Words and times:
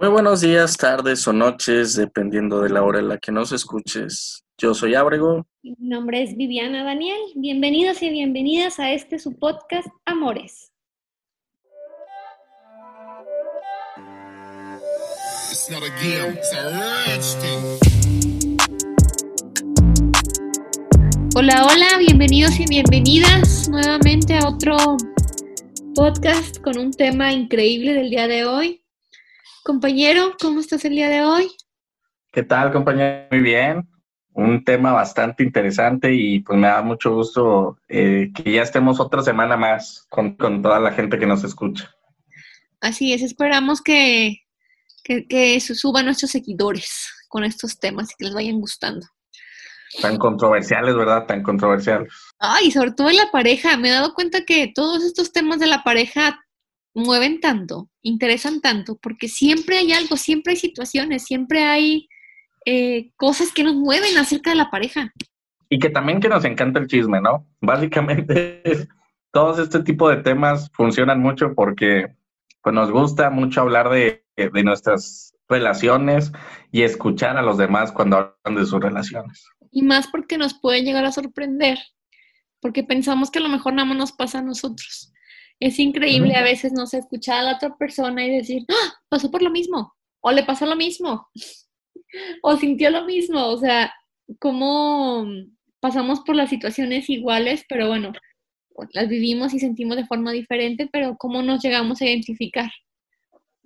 Muy 0.00 0.08
buenos 0.08 0.40
días, 0.40 0.78
tardes 0.78 1.28
o 1.28 1.32
noches, 1.34 1.94
dependiendo 1.94 2.62
de 2.62 2.70
la 2.70 2.82
hora 2.82 3.00
en 3.00 3.08
la 3.08 3.18
que 3.18 3.30
nos 3.30 3.52
escuches. 3.52 4.46
Yo 4.56 4.72
soy 4.72 4.94
Ábrego. 4.94 5.46
Mi 5.62 5.76
nombre 5.78 6.22
es 6.22 6.38
Viviana 6.38 6.84
Daniel. 6.84 7.18
Bienvenidos 7.34 8.00
y 8.00 8.08
bienvenidas 8.08 8.78
a 8.78 8.92
este 8.92 9.18
su 9.18 9.38
podcast 9.38 9.88
Amores. 10.06 10.72
Hola, 21.36 21.66
hola, 21.66 21.98
bienvenidos 21.98 22.58
y 22.58 22.64
bienvenidas 22.64 23.68
nuevamente 23.68 24.38
a 24.38 24.48
otro 24.48 24.78
podcast 25.94 26.58
con 26.62 26.78
un 26.78 26.90
tema 26.90 27.34
increíble 27.34 27.92
del 27.92 28.08
día 28.08 28.26
de 28.26 28.46
hoy. 28.46 28.79
Compañero, 29.62 30.36
¿cómo 30.40 30.60
estás 30.60 30.84
el 30.84 30.92
día 30.92 31.08
de 31.08 31.22
hoy? 31.22 31.50
¿Qué 32.32 32.42
tal, 32.42 32.72
compañero? 32.72 33.26
Muy 33.30 33.40
bien. 33.40 33.88
Un 34.32 34.64
tema 34.64 34.92
bastante 34.92 35.42
interesante 35.42 36.14
y 36.14 36.40
pues 36.40 36.58
me 36.58 36.68
da 36.68 36.82
mucho 36.82 37.14
gusto 37.14 37.76
eh, 37.88 38.30
que 38.34 38.52
ya 38.52 38.62
estemos 38.62 39.00
otra 39.00 39.22
semana 39.22 39.56
más 39.56 40.06
con, 40.08 40.36
toda 40.36 40.78
la 40.78 40.92
gente 40.92 41.18
que 41.18 41.26
nos 41.26 41.44
escucha. 41.44 41.90
Así 42.80 43.12
es, 43.12 43.22
esperamos 43.22 43.82
que, 43.82 44.38
que, 45.04 45.26
que 45.26 45.60
suban 45.60 46.06
nuestros 46.06 46.30
seguidores 46.30 47.12
con 47.28 47.44
estos 47.44 47.78
temas 47.78 48.12
y 48.12 48.14
que 48.16 48.24
les 48.26 48.34
vayan 48.34 48.60
gustando. 48.60 49.06
Tan 50.00 50.16
controversiales, 50.16 50.94
¿verdad? 50.94 51.26
Tan 51.26 51.42
controversiales. 51.42 52.12
Ay, 52.38 52.70
sobre 52.70 52.92
todo 52.92 53.10
en 53.10 53.16
la 53.16 53.30
pareja. 53.30 53.76
Me 53.76 53.88
he 53.88 53.92
dado 53.92 54.14
cuenta 54.14 54.44
que 54.44 54.72
todos 54.74 55.04
estos 55.04 55.32
temas 55.32 55.58
de 55.58 55.66
la 55.66 55.82
pareja 55.82 56.40
mueven 56.94 57.40
tanto, 57.40 57.88
interesan 58.02 58.60
tanto, 58.60 58.98
porque 59.00 59.28
siempre 59.28 59.78
hay 59.78 59.92
algo, 59.92 60.16
siempre 60.16 60.52
hay 60.52 60.58
situaciones, 60.58 61.24
siempre 61.24 61.62
hay 61.62 62.08
eh, 62.66 63.12
cosas 63.16 63.52
que 63.52 63.64
nos 63.64 63.74
mueven 63.74 64.16
acerca 64.18 64.50
de 64.50 64.56
la 64.56 64.70
pareja. 64.70 65.12
Y 65.68 65.78
que 65.78 65.90
también 65.90 66.20
que 66.20 66.28
nos 66.28 66.44
encanta 66.44 66.80
el 66.80 66.88
chisme, 66.88 67.20
¿no? 67.20 67.46
Básicamente 67.60 68.88
todos 69.32 69.58
este 69.58 69.82
tipo 69.82 70.08
de 70.08 70.18
temas 70.18 70.70
funcionan 70.72 71.20
mucho 71.20 71.54
porque 71.54 72.14
pues, 72.62 72.74
nos 72.74 72.90
gusta 72.90 73.30
mucho 73.30 73.60
hablar 73.60 73.88
de, 73.90 74.24
de 74.36 74.64
nuestras 74.64 75.34
relaciones 75.48 76.32
y 76.72 76.82
escuchar 76.82 77.36
a 77.36 77.42
los 77.42 77.58
demás 77.58 77.92
cuando 77.92 78.16
hablan 78.16 78.60
de 78.60 78.66
sus 78.66 78.80
relaciones. 78.80 79.46
Y 79.70 79.82
más 79.82 80.08
porque 80.08 80.36
nos 80.36 80.54
puede 80.54 80.82
llegar 80.82 81.04
a 81.04 81.12
sorprender, 81.12 81.78
porque 82.60 82.82
pensamos 82.82 83.30
que 83.30 83.38
a 83.38 83.42
lo 83.42 83.48
mejor 83.48 83.72
nada 83.72 83.86
más 83.86 83.96
nos 83.96 84.12
pasa 84.12 84.40
a 84.40 84.42
nosotros. 84.42 85.12
Es 85.60 85.78
increíble 85.78 86.34
a 86.36 86.42
veces, 86.42 86.72
no 86.72 86.86
sé, 86.86 86.98
escuchar 86.98 87.38
a 87.38 87.42
la 87.42 87.54
otra 87.56 87.76
persona 87.76 88.24
y 88.24 88.36
decir, 88.36 88.64
¡Ah! 88.68 88.94
pasó 89.08 89.30
por 89.30 89.42
lo 89.42 89.50
mismo, 89.50 89.94
o 90.20 90.32
le 90.32 90.42
pasó 90.42 90.66
lo 90.66 90.74
mismo, 90.74 91.28
o 92.42 92.56
sintió 92.56 92.90
lo 92.90 93.04
mismo, 93.04 93.46
o 93.46 93.58
sea, 93.58 93.92
cómo 94.38 95.26
pasamos 95.80 96.20
por 96.20 96.36
las 96.36 96.50
situaciones 96.50 97.10
iguales, 97.10 97.64
pero 97.68 97.88
bueno, 97.88 98.12
las 98.92 99.08
vivimos 99.08 99.52
y 99.54 99.58
sentimos 99.58 99.96
de 99.96 100.06
forma 100.06 100.32
diferente, 100.32 100.88
pero 100.90 101.16
cómo 101.18 101.42
nos 101.42 101.62
llegamos 101.62 102.00
a 102.00 102.06
identificar. 102.06 102.70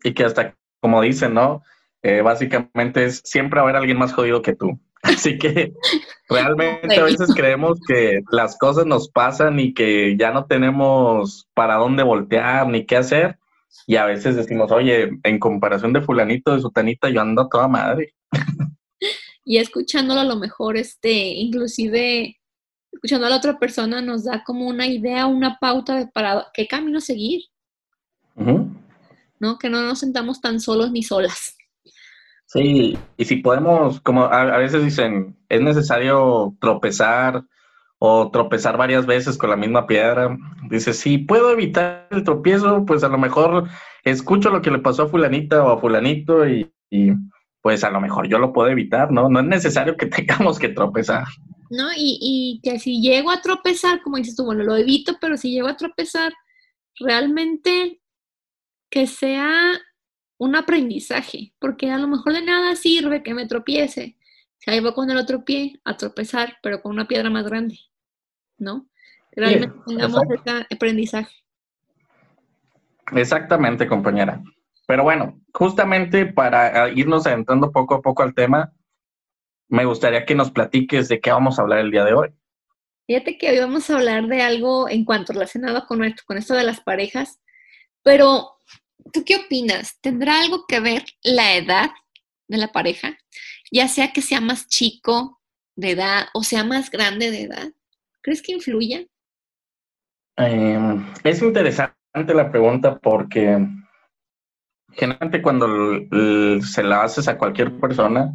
Y 0.03 0.13
que 0.13 0.25
hasta, 0.25 0.57
como 0.81 1.01
dicen, 1.03 1.35
¿no? 1.35 1.63
Eh, 2.05 2.21
básicamente 2.21 3.07
es 3.07 3.23
siempre 3.25 3.59
haber 3.59 3.77
alguien 3.77 3.97
más 3.97 4.13
jodido 4.13 4.43
que 4.43 4.55
tú. 4.55 4.79
Así 5.03 5.39
que 5.39 5.73
realmente 6.29 6.97
a 6.97 7.05
veces 7.05 7.35
creemos 7.35 7.81
que 7.89 8.21
las 8.31 8.59
cosas 8.59 8.85
nos 8.87 9.09
pasan 9.09 9.59
y 9.59 9.73
que 9.73 10.15
ya 10.19 10.31
no 10.31 10.45
tenemos 10.45 11.49
para 11.55 11.77
dónde 11.77 12.03
voltear 12.03 12.69
ni 12.69 12.85
qué 12.85 12.99
hacer. 12.99 13.39
Y 13.87 13.97
a 13.97 14.05
veces 14.05 14.37
decimos, 14.37 14.71
oye, 14.71 15.11
en 15.23 15.39
comparación 15.39 15.93
de 15.95 16.03
fulanito, 16.03 16.55
de 16.55 16.61
sutanita, 16.61 17.09
yo 17.09 17.23
ando 17.23 17.43
a 17.43 17.49
toda 17.49 17.67
madre. 17.67 18.15
Y 19.47 19.59
escuchándolo 19.59 20.23
a 20.23 20.25
lo 20.25 20.37
mejor, 20.37 20.79
este, 20.79 21.13
inclusive 21.13 22.41
escuchando 22.91 23.27
a 23.27 23.29
la 23.29 23.37
otra 23.37 23.59
persona 23.59 24.01
nos 24.01 24.25
da 24.25 24.43
como 24.43 24.67
una 24.67 24.87
idea, 24.87 25.27
una 25.27 25.59
pauta 25.59 25.97
de 25.97 26.07
para 26.07 26.47
qué 26.55 26.67
camino 26.67 26.99
seguir. 26.99 27.43
¿No? 28.35 29.59
Que 29.59 29.69
no 29.69 29.83
nos 29.83 29.99
sentamos 29.99 30.41
tan 30.41 30.61
solos 30.61 30.91
ni 30.93 31.03
solas. 31.03 31.59
Sí, 32.47 32.99
y 33.17 33.25
si 33.25 33.37
podemos, 33.37 34.01
como 34.01 34.25
a, 34.25 34.59
veces 34.59 34.85
dicen, 34.85 35.37
es 35.49 35.61
necesario 35.61 36.57
tropezar 36.61 37.45
o 37.99 38.31
tropezar 38.31 38.77
varias 38.77 39.07
veces 39.07 39.39
con 39.39 39.51
la 39.51 39.57
misma 39.57 39.87
piedra. 39.87 40.37
Dice, 40.69 40.93
si 40.93 41.19
puedo 41.19 41.51
evitar 41.51 42.07
el 42.11 42.23
tropiezo, 42.23 42.85
pues 42.85 43.03
a 43.03 43.09
lo 43.09 43.19
mejor 43.19 43.69
escucho 44.05 44.51
lo 44.51 44.63
que 44.63 44.71
le 44.71 44.79
pasó 44.79 45.05
a 45.05 45.09
fulanita 45.09 45.65
o 45.65 45.71
a 45.71 45.81
fulanito 45.81 46.47
y, 46.47 46.71
pues 47.61 47.83
a 47.83 47.91
lo 47.91 48.01
mejor 48.01 48.29
yo 48.29 48.39
lo 48.39 48.53
puedo 48.53 48.69
evitar, 48.69 49.11
¿no? 49.11 49.29
No 49.29 49.41
es 49.41 49.47
necesario 49.47 49.97
que 49.97 50.07
tengamos 50.07 50.59
que 50.59 50.69
tropezar. 50.69 51.25
No, 51.71 51.93
y, 51.97 52.19
y 52.21 52.61
que 52.63 52.79
si 52.79 53.01
llego 53.01 53.31
a 53.31 53.41
tropezar, 53.41 54.03
como 54.03 54.19
dices 54.19 54.37
tú, 54.37 54.45
bueno, 54.45 54.63
lo 54.63 54.77
evito, 54.77 55.17
pero 55.21 55.37
si 55.37 55.51
llego 55.51 55.69
a 55.69 55.77
tropezar, 55.77 56.33
realmente 57.01 58.01
que 58.91 59.07
sea 59.07 59.73
un 60.39 60.57
aprendizaje, 60.57 61.55
porque 61.59 61.91
a 61.91 61.99
lo 61.99 62.09
mejor 62.09 62.33
de 62.33 62.43
nada 62.43 62.77
sirve 62.77 63.23
que 63.23 63.35
me 63.35 63.47
tropiece. 63.47 64.17
Si 64.59 64.71
ahí 64.71 64.81
voy 64.81 64.95
con 64.95 65.11
el 65.11 65.17
otro 65.17 65.45
pie 65.45 65.81
a 65.85 65.97
tropezar, 65.97 66.57
pero 66.63 66.81
con 66.83 66.93
una 66.93 67.07
piedra 67.07 67.31
más 67.31 67.45
grande, 67.45 67.79
¿no? 68.59 68.89
Realmente 69.33 69.77
tengamos 69.87 70.23
ese 70.31 70.67
aprendizaje. 70.75 71.35
Exactamente, 73.13 73.87
compañera. 73.87 74.43
Pero 74.87 75.03
bueno, 75.03 75.41
justamente 75.53 76.27
para 76.27 76.89
irnos 76.91 77.27
adentrando 77.27 77.73
poco 77.73 77.97
a 77.97 78.03
poco 78.03 78.23
al 78.23 78.35
tema, 78.35 78.73
me 79.69 79.85
gustaría 79.85 80.25
que 80.25 80.35
nos 80.35 80.51
platiques 80.51 81.09
de 81.09 81.21
qué 81.21 81.33
vamos 81.33 81.59
a 81.59 81.63
hablar 81.63 81.81
el 81.81 81.91
día 81.91 82.05
de 82.05 82.15
hoy. 82.15 82.29
Fíjate 83.07 83.37
que 83.37 83.51
hoy 83.51 83.59
vamos 83.59 83.91
a 83.91 83.97
hablar 83.97 84.27
de 84.29 84.41
algo 84.41 84.89
en 84.89 85.05
cuanto 85.05 85.33
relacionado 85.33 85.87
con 85.87 86.05
esto, 86.05 86.23
con 86.27 86.39
esto 86.39 86.55
de 86.55 86.65
las 86.65 86.81
parejas, 86.81 87.41
pero 88.03 88.54
¿Tú 89.13 89.25
qué 89.25 89.37
opinas? 89.37 89.99
¿Tendrá 90.01 90.41
algo 90.41 90.67
que 90.67 90.81
ver 90.81 91.05
la 91.23 91.55
edad 91.57 91.91
de 92.49 92.57
la 92.57 92.73
pareja? 92.73 93.17
Ya 93.71 93.89
sea 93.89 94.13
que 94.13 94.23
sea 94.23 94.41
más 94.41 94.69
chico 94.69 95.41
de 95.77 95.91
edad 95.91 96.27
o 96.35 96.43
sea 96.43 96.65
más 96.65 96.91
grande 96.91 97.31
de 97.31 97.43
edad. 97.43 97.73
¿Crees 98.23 98.43
que 98.43 98.53
influya? 98.53 99.05
Em, 100.37 101.07
es 101.23 101.43
interesante 101.43 101.95
la 102.35 102.51
pregunta 102.51 102.99
porque 102.99 103.67
generalmente 104.93 105.43
cuando 105.43 105.67
se 106.63 106.83
la 106.83 107.03
haces 107.03 107.29
a 107.29 107.37
cualquier 107.37 107.79
persona, 107.79 108.33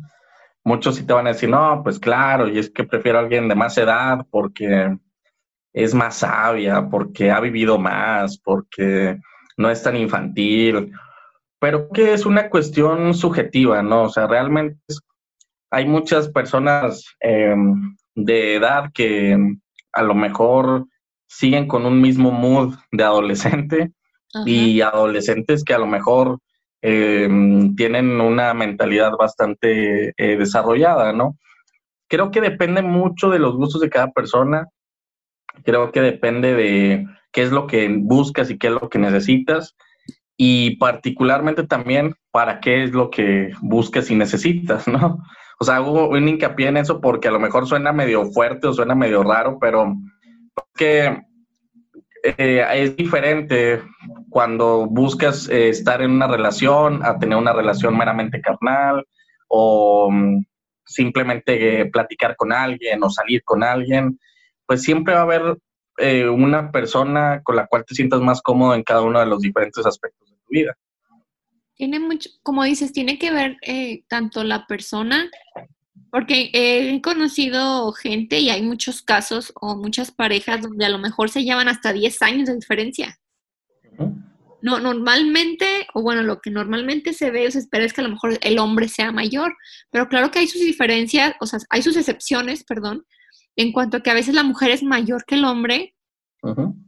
muchos 0.63 0.95
sí 0.95 1.05
te 1.05 1.13
van 1.13 1.27
a 1.27 1.31
decir, 1.31 1.49
no, 1.49 1.81
pues 1.83 1.99
claro, 1.99 2.47
y 2.47 2.59
es 2.59 2.69
que 2.69 2.83
prefiero 2.83 3.17
a 3.17 3.21
alguien 3.21 3.47
de 3.47 3.55
más 3.55 3.77
edad 3.77 4.25
porque 4.29 4.97
es 5.73 5.93
más 5.93 6.17
sabia, 6.17 6.87
porque 6.89 7.31
ha 7.31 7.39
vivido 7.39 7.77
más, 7.77 8.37
porque 8.37 9.19
no 9.59 9.69
es 9.69 9.83
tan 9.83 9.97
infantil, 9.97 10.93
pero 11.59 11.89
que 11.89 12.13
es 12.13 12.25
una 12.25 12.49
cuestión 12.49 13.13
subjetiva, 13.13 13.83
¿no? 13.83 14.03
O 14.03 14.09
sea, 14.09 14.25
realmente 14.25 14.79
hay 15.69 15.85
muchas 15.85 16.29
personas 16.29 17.03
em, 17.19 17.97
de 18.15 18.55
edad 18.55 18.89
que 18.93 19.37
a 19.91 20.01
lo 20.01 20.15
mejor 20.15 20.85
siguen 21.27 21.67
con 21.67 21.85
un 21.85 21.99
mismo 21.99 22.31
mood 22.31 22.75
de 22.93 23.03
adolescente 23.03 23.91
y 24.45 24.79
adolescentes 24.79 25.65
que 25.65 25.73
a 25.73 25.79
lo 25.79 25.87
mejor 25.87 26.39
em, 26.81 27.75
tienen 27.75 28.21
una 28.21 28.53
mentalidad 28.53 29.11
bastante 29.19 30.13
eh, 30.15 30.37
desarrollada, 30.37 31.11
¿no? 31.11 31.37
Creo 32.07 32.31
que 32.31 32.39
depende 32.39 32.81
mucho 32.81 33.29
de 33.29 33.39
los 33.39 33.57
gustos 33.57 33.81
de 33.81 33.89
cada 33.89 34.09
persona, 34.11 34.69
creo 35.63 35.91
que 35.91 36.01
depende 36.01 36.53
de 36.53 37.05
qué 37.31 37.43
es 37.43 37.51
lo 37.51 37.67
que 37.67 37.87
buscas 37.99 38.49
y 38.49 38.57
qué 38.57 38.67
es 38.67 38.73
lo 38.73 38.89
que 38.89 38.99
necesitas 38.99 39.75
y 40.37 40.77
particularmente 40.77 41.65
también 41.67 42.15
para 42.31 42.59
qué 42.59 42.83
es 42.83 42.91
lo 42.91 43.09
que 43.09 43.51
buscas 43.61 44.09
y 44.09 44.15
necesitas, 44.15 44.87
¿no? 44.87 45.19
O 45.59 45.65
sea, 45.65 45.75
hago 45.75 46.07
un 46.07 46.27
hincapié 46.27 46.69
en 46.69 46.77
eso 46.77 47.01
porque 47.01 47.27
a 47.27 47.31
lo 47.31 47.39
mejor 47.39 47.67
suena 47.67 47.91
medio 47.91 48.25
fuerte 48.31 48.67
o 48.67 48.73
suena 48.73 48.95
medio 48.95 49.23
raro, 49.23 49.57
pero 49.59 49.97
que 50.75 51.21
eh, 52.23 52.65
es 52.73 52.95
diferente 52.95 53.81
cuando 54.29 54.85
buscas 54.87 55.49
eh, 55.49 55.69
estar 55.69 56.01
en 56.01 56.11
una 56.11 56.27
relación 56.27 57.03
a 57.03 57.19
tener 57.19 57.37
una 57.37 57.51
relación 57.51 57.97
meramente 57.97 58.39
carnal 58.39 59.05
o 59.49 60.09
mm, 60.09 60.45
simplemente 60.85 61.85
platicar 61.87 62.35
con 62.37 62.53
alguien 62.53 63.03
o 63.03 63.09
salir 63.09 63.43
con 63.43 63.63
alguien, 63.63 64.17
pues 64.69 64.83
siempre 64.83 65.15
va 65.15 65.21
a 65.21 65.23
haber 65.23 65.57
eh, 65.97 66.29
una 66.29 66.71
persona 66.71 67.41
con 67.43 67.55
la 67.55 67.65
cual 67.65 67.83
te 67.87 67.95
sientas 67.95 68.21
más 68.21 68.39
cómodo 68.39 68.75
en 68.75 68.83
cada 68.83 69.01
uno 69.01 69.19
de 69.19 69.25
los 69.25 69.41
diferentes 69.41 69.83
aspectos 69.83 70.29
de 70.29 70.35
tu 70.35 70.47
vida. 70.47 70.77
Tiene 71.73 71.99
mucho, 71.99 72.29
como 72.43 72.63
dices, 72.63 72.93
tiene 72.93 73.17
que 73.17 73.31
ver 73.31 73.57
eh, 73.63 74.03
tanto 74.07 74.43
la 74.43 74.67
persona, 74.67 75.27
porque 76.11 76.51
he 76.53 77.01
conocido 77.01 77.91
gente 77.93 78.37
y 78.37 78.51
hay 78.51 78.61
muchos 78.61 79.01
casos 79.01 79.51
o 79.59 79.75
muchas 79.75 80.11
parejas 80.11 80.61
donde 80.61 80.85
a 80.85 80.89
lo 80.89 80.99
mejor 80.99 81.31
se 81.31 81.43
llevan 81.43 81.67
hasta 81.67 81.91
10 81.91 82.21
años 82.21 82.47
de 82.47 82.53
diferencia. 82.53 83.17
No, 84.61 84.79
normalmente, 84.79 85.87
o 85.95 86.03
bueno, 86.03 86.21
lo 86.21 86.41
que 86.41 86.51
normalmente 86.51 87.13
se 87.13 87.31
ve 87.31 87.47
o 87.47 87.51
se 87.51 87.57
espera 87.57 87.85
es 87.85 87.93
que 87.93 88.01
a 88.01 88.03
lo 88.03 88.11
mejor 88.11 88.37
el 88.39 88.59
hombre 88.59 88.87
sea 88.87 89.11
mayor, 89.11 89.57
pero 89.89 90.07
claro 90.09 90.29
que 90.29 90.37
hay 90.37 90.47
sus 90.47 90.61
diferencias, 90.61 91.33
o 91.39 91.47
sea, 91.47 91.57
hay 91.71 91.81
sus 91.81 91.97
excepciones, 91.97 92.63
perdón, 92.63 93.03
en 93.59 93.73
cuanto 93.73 93.97
a 93.97 93.99
que 94.01 94.09
a 94.09 94.13
veces 94.13 94.33
la 94.33 94.43
mujer 94.43 94.71
es 94.71 94.83
mayor 94.83 95.25
que 95.25 95.35
el 95.35 95.43
hombre 95.43 95.93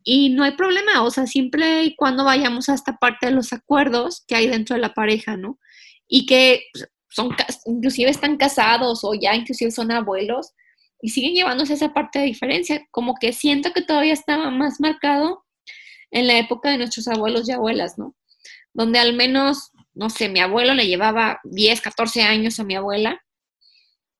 y 0.05 0.29
no 0.29 0.45
hay 0.45 0.53
problema, 0.53 1.03
o 1.03 1.11
sea, 1.11 1.27
siempre 1.27 1.83
y 1.83 1.95
cuando 1.97 2.23
vayamos 2.23 2.69
a 2.69 2.73
esta 2.73 2.95
parte 2.95 3.25
de 3.25 3.33
los 3.33 3.51
acuerdos 3.51 4.23
que 4.25 4.35
hay 4.35 4.47
dentro 4.47 4.77
de 4.77 4.81
la 4.81 4.93
pareja, 4.93 5.35
¿no? 5.35 5.59
Y 6.07 6.25
que 6.25 6.61
pues, 6.71 6.87
son, 7.09 7.35
inclusive 7.65 8.09
están 8.09 8.37
casados 8.37 9.03
o 9.03 9.13
ya 9.13 9.35
inclusive 9.35 9.69
son 9.71 9.91
abuelos 9.91 10.53
y 11.01 11.09
siguen 11.09 11.33
llevándose 11.33 11.73
esa 11.73 11.93
parte 11.93 12.19
de 12.19 12.25
diferencia, 12.25 12.87
como 12.89 13.15
que 13.19 13.33
siento 13.33 13.73
que 13.73 13.81
todavía 13.81 14.13
estaba 14.13 14.49
más 14.49 14.79
marcado 14.79 15.43
en 16.09 16.25
la 16.25 16.37
época 16.37 16.69
de 16.69 16.77
nuestros 16.77 17.09
abuelos 17.09 17.49
y 17.49 17.51
abuelas, 17.51 17.97
¿no? 17.97 18.15
Donde 18.73 18.97
al 18.97 19.13
menos, 19.13 19.71
no 19.93 20.09
sé, 20.09 20.29
mi 20.29 20.39
abuelo 20.39 20.73
le 20.73 20.87
llevaba 20.87 21.41
10, 21.43 21.81
14 21.81 22.21
años 22.21 22.61
a 22.61 22.63
mi 22.63 22.75
abuela, 22.75 23.21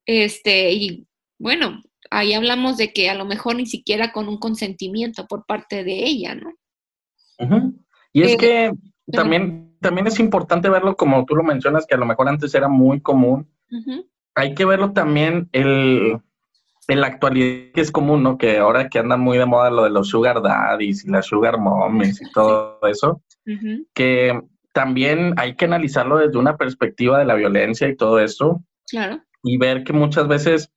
este, 0.05 0.73
y 0.73 1.07
bueno, 1.39 1.81
ahí 2.11 2.33
hablamos 2.33 2.77
de 2.77 2.93
que 2.93 3.09
a 3.09 3.15
lo 3.15 3.25
mejor 3.25 3.55
ni 3.55 3.65
siquiera 3.65 4.11
con 4.11 4.27
un 4.27 4.37
consentimiento 4.37 5.25
por 5.27 5.45
parte 5.45 5.83
de 5.83 6.05
ella, 6.05 6.35
¿no? 6.35 6.53
Y 8.13 8.21
es 8.21 8.33
eh, 8.33 8.37
que 8.37 8.71
también, 9.11 9.75
también 9.79 10.05
es 10.05 10.19
importante 10.19 10.69
verlo 10.69 10.95
como 10.95 11.25
tú 11.25 11.35
lo 11.35 11.43
mencionas, 11.43 11.87
que 11.87 11.95
a 11.95 11.97
lo 11.97 12.05
mejor 12.05 12.29
antes 12.29 12.53
era 12.53 12.67
muy 12.67 13.01
común. 13.01 13.49
Hay 14.35 14.53
que 14.53 14.65
verlo 14.65 14.91
también 14.91 15.49
el, 15.53 16.19
en 16.87 17.01
la 17.01 17.07
actualidad 17.07 17.71
que 17.73 17.81
es 17.81 17.91
común, 17.91 18.21
¿no? 18.21 18.37
Que 18.37 18.57
ahora 18.57 18.89
que 18.89 18.99
anda 18.99 19.17
muy 19.17 19.37
de 19.37 19.45
moda 19.45 19.71
lo 19.71 19.85
de 19.85 19.89
los 19.89 20.09
sugar 20.09 20.41
daddies 20.41 21.05
y 21.05 21.09
las 21.09 21.25
sugar 21.25 21.57
mommies 21.57 22.21
y 22.21 22.31
todo 22.31 22.79
eso, 22.83 23.21
que 23.93 24.39
también 24.73 25.33
hay 25.37 25.55
que 25.55 25.65
analizarlo 25.65 26.17
desde 26.17 26.37
una 26.37 26.57
perspectiva 26.57 27.19
de 27.19 27.25
la 27.25 27.35
violencia 27.35 27.87
y 27.87 27.95
todo 27.95 28.19
eso. 28.19 28.61
Claro. 28.87 29.21
Y 29.43 29.57
ver 29.57 29.83
que 29.83 29.93
muchas 29.93 30.27
veces 30.27 30.71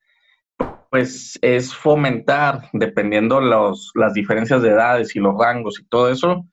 pues 0.95 1.37
es 1.43 1.75
fomentar, 1.75 2.69
dependiendo 2.73 3.41
los, 3.41 3.91
las 3.97 4.15
diferencias 4.15 4.63
de 4.63 4.69
edades 4.69 5.17
y 5.17 5.19
los 5.19 5.37
rangos 5.37 5.81
y 5.81 5.85
todo 5.87 6.09
eso, 6.09 6.47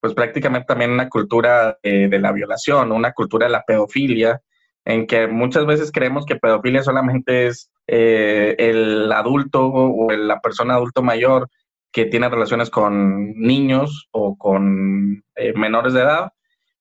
pues 0.00 0.14
prácticamente 0.14 0.66
también 0.66 0.92
una 0.92 1.08
cultura 1.08 1.78
eh, 1.82 2.06
de 2.08 2.20
la 2.20 2.30
violación, 2.30 2.92
una 2.92 3.10
cultura 3.10 3.46
de 3.46 3.52
la 3.54 3.64
pedofilia, 3.64 4.40
en 4.84 5.08
que 5.08 5.26
muchas 5.26 5.66
veces 5.66 5.90
creemos 5.90 6.26
que 6.26 6.36
pedofilia 6.36 6.84
solamente 6.84 7.48
es 7.48 7.72
eh, 7.88 8.54
el 8.60 9.10
adulto 9.10 9.66
o 9.66 10.12
la 10.12 10.38
persona 10.38 10.74
adulto 10.74 11.02
mayor 11.02 11.48
que 11.90 12.04
tiene 12.04 12.28
relaciones 12.28 12.70
con 12.70 13.32
niños 13.34 14.06
o 14.12 14.38
con 14.38 15.24
eh, 15.34 15.54
menores 15.54 15.92
de 15.92 16.02
edad, 16.02 16.30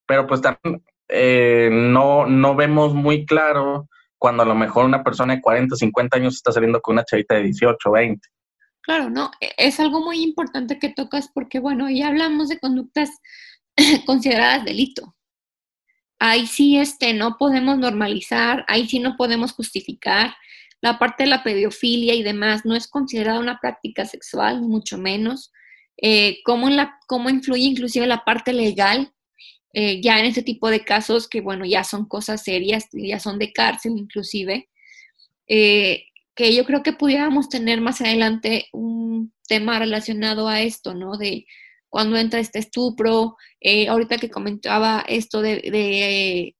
pero 0.05 0.27
pues 0.27 0.41
también 0.43 0.83
no, 1.93 2.27
no 2.27 2.55
vemos 2.55 2.93
muy 2.93 3.25
claro 3.25 3.87
cuando 4.17 4.43
a 4.43 4.45
lo 4.45 4.55
mejor 4.55 4.85
una 4.85 5.03
persona 5.03 5.35
de 5.35 5.41
40, 5.41 5.75
50 5.75 6.17
años 6.17 6.35
está 6.35 6.51
saliendo 6.51 6.81
con 6.81 6.93
una 6.93 7.05
chavita 7.05 7.35
de 7.35 7.43
18, 7.43 7.91
20. 7.91 8.27
Claro, 8.81 9.09
no, 9.09 9.31
e, 9.39 9.51
es 9.57 9.79
algo 9.79 10.01
muy 10.01 10.23
importante 10.23 10.79
que 10.79 10.89
tocas 10.89 11.29
porque, 11.33 11.59
bueno, 11.59 11.89
ya 11.89 12.07
hablamos 12.07 12.49
de 12.49 12.59
conductas 12.59 13.09
consideradas 14.05 14.65
delito. 14.65 15.15
Ahí 16.19 16.47
sí 16.47 16.77
este, 16.77 17.13
no 17.13 17.37
podemos 17.37 17.77
normalizar, 17.77 18.65
ahí 18.67 18.87
sí 18.87 18.99
no 18.99 19.17
podemos 19.17 19.53
justificar. 19.53 20.35
La 20.81 20.99
parte 20.99 21.23
de 21.23 21.29
la 21.29 21.43
pedofilia 21.43 22.15
y 22.15 22.23
demás 22.23 22.65
no 22.65 22.75
es 22.75 22.87
considerada 22.87 23.39
una 23.39 23.59
práctica 23.59 24.05
sexual, 24.05 24.61
mucho 24.61 24.97
menos. 24.97 25.51
Eh, 26.01 26.39
¿cómo, 26.43 26.69
la, 26.69 26.97
¿Cómo 27.07 27.29
influye 27.29 27.63
inclusive 27.63 28.07
la 28.07 28.23
parte 28.23 28.53
legal 28.53 29.11
eh, 29.79 30.01
ya 30.01 30.19
en 30.19 30.25
este 30.25 30.41
tipo 30.41 30.71
de 30.71 30.83
casos 30.83 31.27
que, 31.27 31.39
bueno, 31.39 31.63
ya 31.63 31.83
son 31.83 32.07
cosas 32.07 32.41
serias, 32.41 32.87
ya 32.93 33.19
son 33.19 33.37
de 33.37 33.53
cárcel 33.53 33.93
inclusive, 33.95 34.67
eh, 35.47 36.05
que 36.33 36.55
yo 36.55 36.65
creo 36.65 36.81
que 36.81 36.93
pudiéramos 36.93 37.47
tener 37.47 37.79
más 37.79 38.01
adelante 38.01 38.69
un 38.73 39.31
tema 39.47 39.77
relacionado 39.77 40.47
a 40.47 40.61
esto, 40.61 40.95
¿no? 40.95 41.15
De 41.15 41.45
cuando 41.89 42.17
entra 42.17 42.39
este 42.39 42.57
estupro, 42.57 43.37
eh, 43.61 43.87
ahorita 43.87 44.17
que 44.17 44.31
comentaba 44.31 45.05
esto 45.07 45.43
de, 45.43 46.55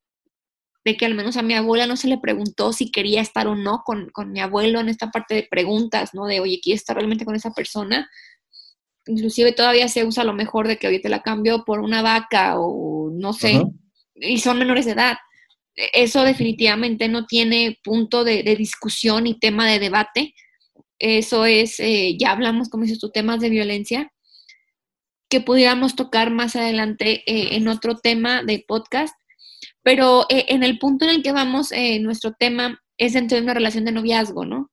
de, 0.85 0.95
que 0.95 1.05
al 1.07 1.15
menos 1.15 1.37
a 1.37 1.41
mi 1.41 1.55
abuela 1.55 1.87
no 1.87 1.97
se 1.97 2.07
le 2.09 2.19
preguntó 2.19 2.71
si 2.71 2.91
quería 2.91 3.21
estar 3.21 3.47
o 3.47 3.55
no 3.55 3.81
con, 3.83 4.11
con 4.11 4.31
mi 4.31 4.41
abuelo 4.41 4.79
en 4.79 4.89
esta 4.89 5.09
parte 5.09 5.33
de 5.33 5.47
preguntas, 5.49 6.11
¿no? 6.13 6.27
De, 6.27 6.39
oye, 6.39 6.59
¿quieres 6.61 6.81
estar 6.81 6.95
realmente 6.95 7.25
con 7.25 7.35
esa 7.35 7.49
persona? 7.49 8.07
Inclusive 9.07 9.51
todavía 9.53 9.87
se 9.87 10.05
usa 10.05 10.23
lo 10.23 10.33
mejor 10.33 10.67
de 10.67 10.77
que 10.77 10.87
hoy 10.87 11.01
te 11.01 11.09
la 11.09 11.21
cambio 11.21 11.63
por 11.65 11.79
una 11.79 12.01
vaca 12.01 12.55
o 12.57 13.09
no 13.11 13.33
sé, 13.33 13.61
y 14.15 14.39
son 14.39 14.59
menores 14.59 14.85
de 14.85 14.91
edad. 14.91 15.17
E, 15.75 15.89
eso 15.93 16.23
definitivamente 16.23 17.07
no 17.07 17.25
tiene 17.25 17.79
punto 17.83 18.23
de, 18.23 18.43
discusión 18.57 19.27
y 19.27 19.39
tema 19.39 19.67
de 19.67 19.79
debate. 19.79 20.33
Eso 20.99 21.45
es, 21.45 21.79
eh, 21.79 22.15
ya 22.19 22.31
hablamos, 22.31 22.69
como 22.69 22.83
dices 22.83 22.99
tú, 22.99 23.11
temas 23.11 23.39
de 23.39 23.49
violencia 23.49 24.11
que 25.29 25.41
pudiéramos 25.41 25.95
tocar 25.95 26.31
más 26.31 26.55
adelante 26.55 27.23
eh, 27.27 27.55
en 27.57 27.67
otro 27.67 27.97
tema 27.97 28.43
de 28.43 28.63
podcast. 28.67 29.13
Pero 29.83 30.25
eh, 30.29 30.45
en 30.49 30.63
el 30.63 30.79
punto 30.79 31.05
en 31.05 31.11
el 31.11 31.23
que 31.23 31.31
vamos, 31.31 31.71
nuestro 32.01 32.33
tema 32.33 32.81
es 32.97 33.13
dentro 33.13 33.37
de 33.37 33.43
una 33.43 33.53
relación 33.53 33.85
de 33.85 33.91
noviazgo, 33.91 34.45
¿no? 34.45 34.71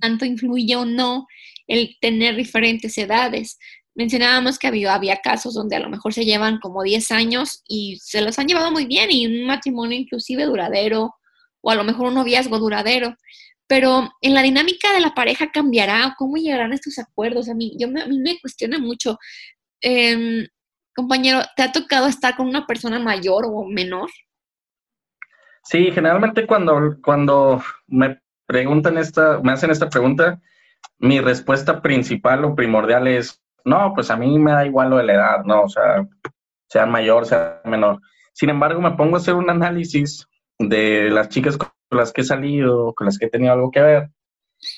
Tanto 0.00 0.24
influye 0.24 0.74
o 0.76 0.86
no 0.86 1.26
el 1.70 1.96
tener 2.00 2.34
diferentes 2.34 2.98
edades. 2.98 3.58
Mencionábamos 3.94 4.58
que 4.58 4.66
había, 4.66 5.20
casos 5.22 5.54
donde 5.54 5.76
a 5.76 5.80
lo 5.80 5.88
mejor 5.88 6.12
se 6.12 6.24
llevan 6.24 6.58
como 6.58 6.82
10 6.82 7.12
años 7.12 7.62
y 7.66 7.96
se 8.02 8.20
los 8.22 8.38
han 8.38 8.48
llevado 8.48 8.72
muy 8.72 8.86
bien 8.86 9.10
y 9.10 9.26
un 9.26 9.46
matrimonio 9.46 9.96
inclusive 9.96 10.44
duradero 10.44 11.14
o 11.60 11.70
a 11.70 11.76
lo 11.76 11.84
mejor 11.84 12.08
un 12.08 12.14
noviazgo 12.14 12.58
duradero. 12.58 13.14
Pero 13.68 14.10
en 14.20 14.34
la 14.34 14.42
dinámica 14.42 14.92
de 14.92 15.00
la 15.00 15.14
pareja 15.14 15.52
cambiará, 15.52 16.16
¿cómo 16.18 16.36
llegarán 16.36 16.72
estos 16.72 16.98
acuerdos? 16.98 17.48
A 17.48 17.54
mí, 17.54 17.76
yo 17.78 17.88
me, 17.88 18.02
a 18.02 18.06
mí 18.06 18.18
me 18.18 18.40
cuestiona 18.40 18.80
mucho. 18.80 19.16
Em, 19.80 20.48
compañero, 20.92 21.42
¿te 21.54 21.62
ha 21.62 21.70
tocado 21.70 22.08
estar 22.08 22.36
con 22.36 22.48
una 22.48 22.66
persona 22.66 22.98
mayor 22.98 23.44
o 23.46 23.64
menor? 23.64 24.10
Sí, 25.62 25.92
generalmente 25.92 26.48
cuando, 26.48 26.96
cuando 27.00 27.62
me 27.86 28.18
preguntan 28.46 28.98
esta, 28.98 29.40
me 29.40 29.52
hacen 29.52 29.70
esta 29.70 29.88
pregunta, 29.88 30.40
mi 30.98 31.20
respuesta 31.20 31.80
principal 31.82 32.44
o 32.44 32.54
primordial 32.54 33.08
es, 33.08 33.42
no, 33.64 33.92
pues 33.94 34.10
a 34.10 34.16
mí 34.16 34.38
me 34.38 34.52
da 34.52 34.66
igual 34.66 34.90
lo 34.90 34.96
de 34.98 35.04
la 35.04 35.14
edad, 35.14 35.44
¿no? 35.44 35.62
O 35.62 35.68
sea, 35.68 36.06
sea 36.68 36.86
mayor, 36.86 37.26
sea 37.26 37.60
menor. 37.64 38.00
Sin 38.32 38.50
embargo, 38.50 38.80
me 38.80 38.92
pongo 38.92 39.16
a 39.16 39.18
hacer 39.18 39.34
un 39.34 39.50
análisis 39.50 40.26
de 40.58 41.10
las 41.10 41.28
chicas 41.28 41.56
con 41.56 41.70
las 41.90 42.12
que 42.12 42.20
he 42.20 42.24
salido, 42.24 42.94
con 42.94 43.06
las 43.06 43.18
que 43.18 43.26
he 43.26 43.30
tenido 43.30 43.52
algo 43.52 43.70
que 43.70 43.80
ver, 43.80 44.10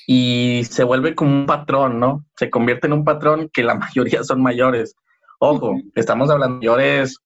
y 0.07 0.63
se 0.69 0.83
vuelve 0.83 1.15
como 1.15 1.31
un 1.31 1.45
patrón, 1.45 1.99
¿no? 1.99 2.25
Se 2.37 2.49
convierte 2.49 2.87
en 2.87 2.93
un 2.93 3.03
patrón 3.03 3.49
que 3.51 3.63
la 3.63 3.75
mayoría 3.75 4.23
son 4.23 4.41
mayores. 4.41 4.95
Ojo, 5.39 5.75
estamos 5.95 6.29
hablando 6.29 6.55
de 6.55 6.59
mayores 6.59 7.19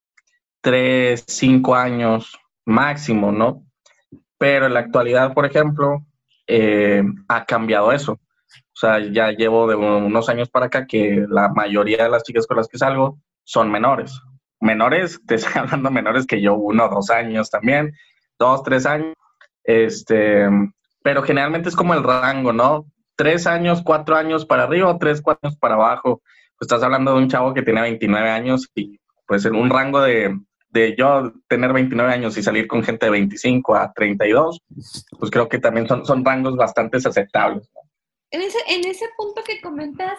3, 0.61 1.23
5 1.27 1.75
años 1.75 2.37
máximo, 2.65 3.31
¿no? 3.31 3.63
Pero 4.37 4.65
en 4.65 4.73
la 4.73 4.81
actualidad, 4.81 5.33
por 5.33 5.45
ejemplo, 5.45 6.03
eh, 6.47 7.03
ha 7.27 7.45
cambiado 7.45 7.91
eso. 7.91 8.19
O 8.77 8.79
sea, 8.79 8.99
ya 8.99 9.31
llevo 9.31 9.67
de 9.67 9.75
unos 9.75 10.29
años 10.29 10.49
para 10.49 10.67
acá 10.67 10.85
que 10.85 11.25
la 11.29 11.49
mayoría 11.49 12.03
de 12.03 12.09
las 12.09 12.23
chicas 12.23 12.45
con 12.45 12.57
las 12.57 12.67
que 12.67 12.77
salgo 12.77 13.19
son 13.43 13.71
menores. 13.71 14.19
Menores, 14.59 15.19
te 15.25 15.35
estoy 15.35 15.53
hablando 15.61 15.89
menores 15.89 16.25
que 16.25 16.41
yo, 16.41 16.55
uno, 16.55 16.89
dos 16.89 17.09
años 17.09 17.49
también, 17.49 17.93
dos, 18.37 18.63
tres 18.63 18.85
años. 18.85 19.13
Este, 19.63 20.47
pero 21.03 21.23
generalmente 21.23 21.69
es 21.69 21.75
como 21.75 21.93
el 21.93 22.03
rango, 22.03 22.53
¿no? 22.53 22.85
Tres 23.15 23.47
años, 23.47 23.81
cuatro 23.83 24.15
años 24.15 24.45
para 24.45 24.63
arriba 24.63 24.97
tres, 24.99 25.21
cuatro 25.21 25.47
años 25.47 25.57
para 25.57 25.75
abajo. 25.75 26.21
Pues 26.57 26.67
estás 26.67 26.83
hablando 26.83 27.13
de 27.13 27.17
un 27.17 27.29
chavo 27.29 27.53
que 27.53 27.61
tiene 27.61 27.81
29 27.81 28.29
años 28.29 28.69
y 28.75 28.99
pues 29.25 29.45
en 29.45 29.55
un 29.55 29.69
rango 29.69 30.01
de, 30.01 30.37
de 30.69 30.95
yo 30.97 31.33
tener 31.47 31.73
29 31.73 32.11
años 32.11 32.37
y 32.37 32.43
salir 32.43 32.67
con 32.67 32.83
gente 32.83 33.05
de 33.05 33.11
25 33.11 33.75
a 33.75 33.91
32, 33.93 34.61
pues 35.19 35.31
creo 35.31 35.49
que 35.49 35.59
también 35.59 35.87
son, 35.87 36.05
son 36.05 36.23
rangos 36.23 36.55
bastante 36.55 36.97
aceptables. 36.97 37.69
¿no? 37.73 37.86
En 38.31 38.41
ese, 38.41 38.57
en 38.67 38.85
ese 38.85 39.05
punto 39.17 39.41
que 39.43 39.61
comentas, 39.61 40.17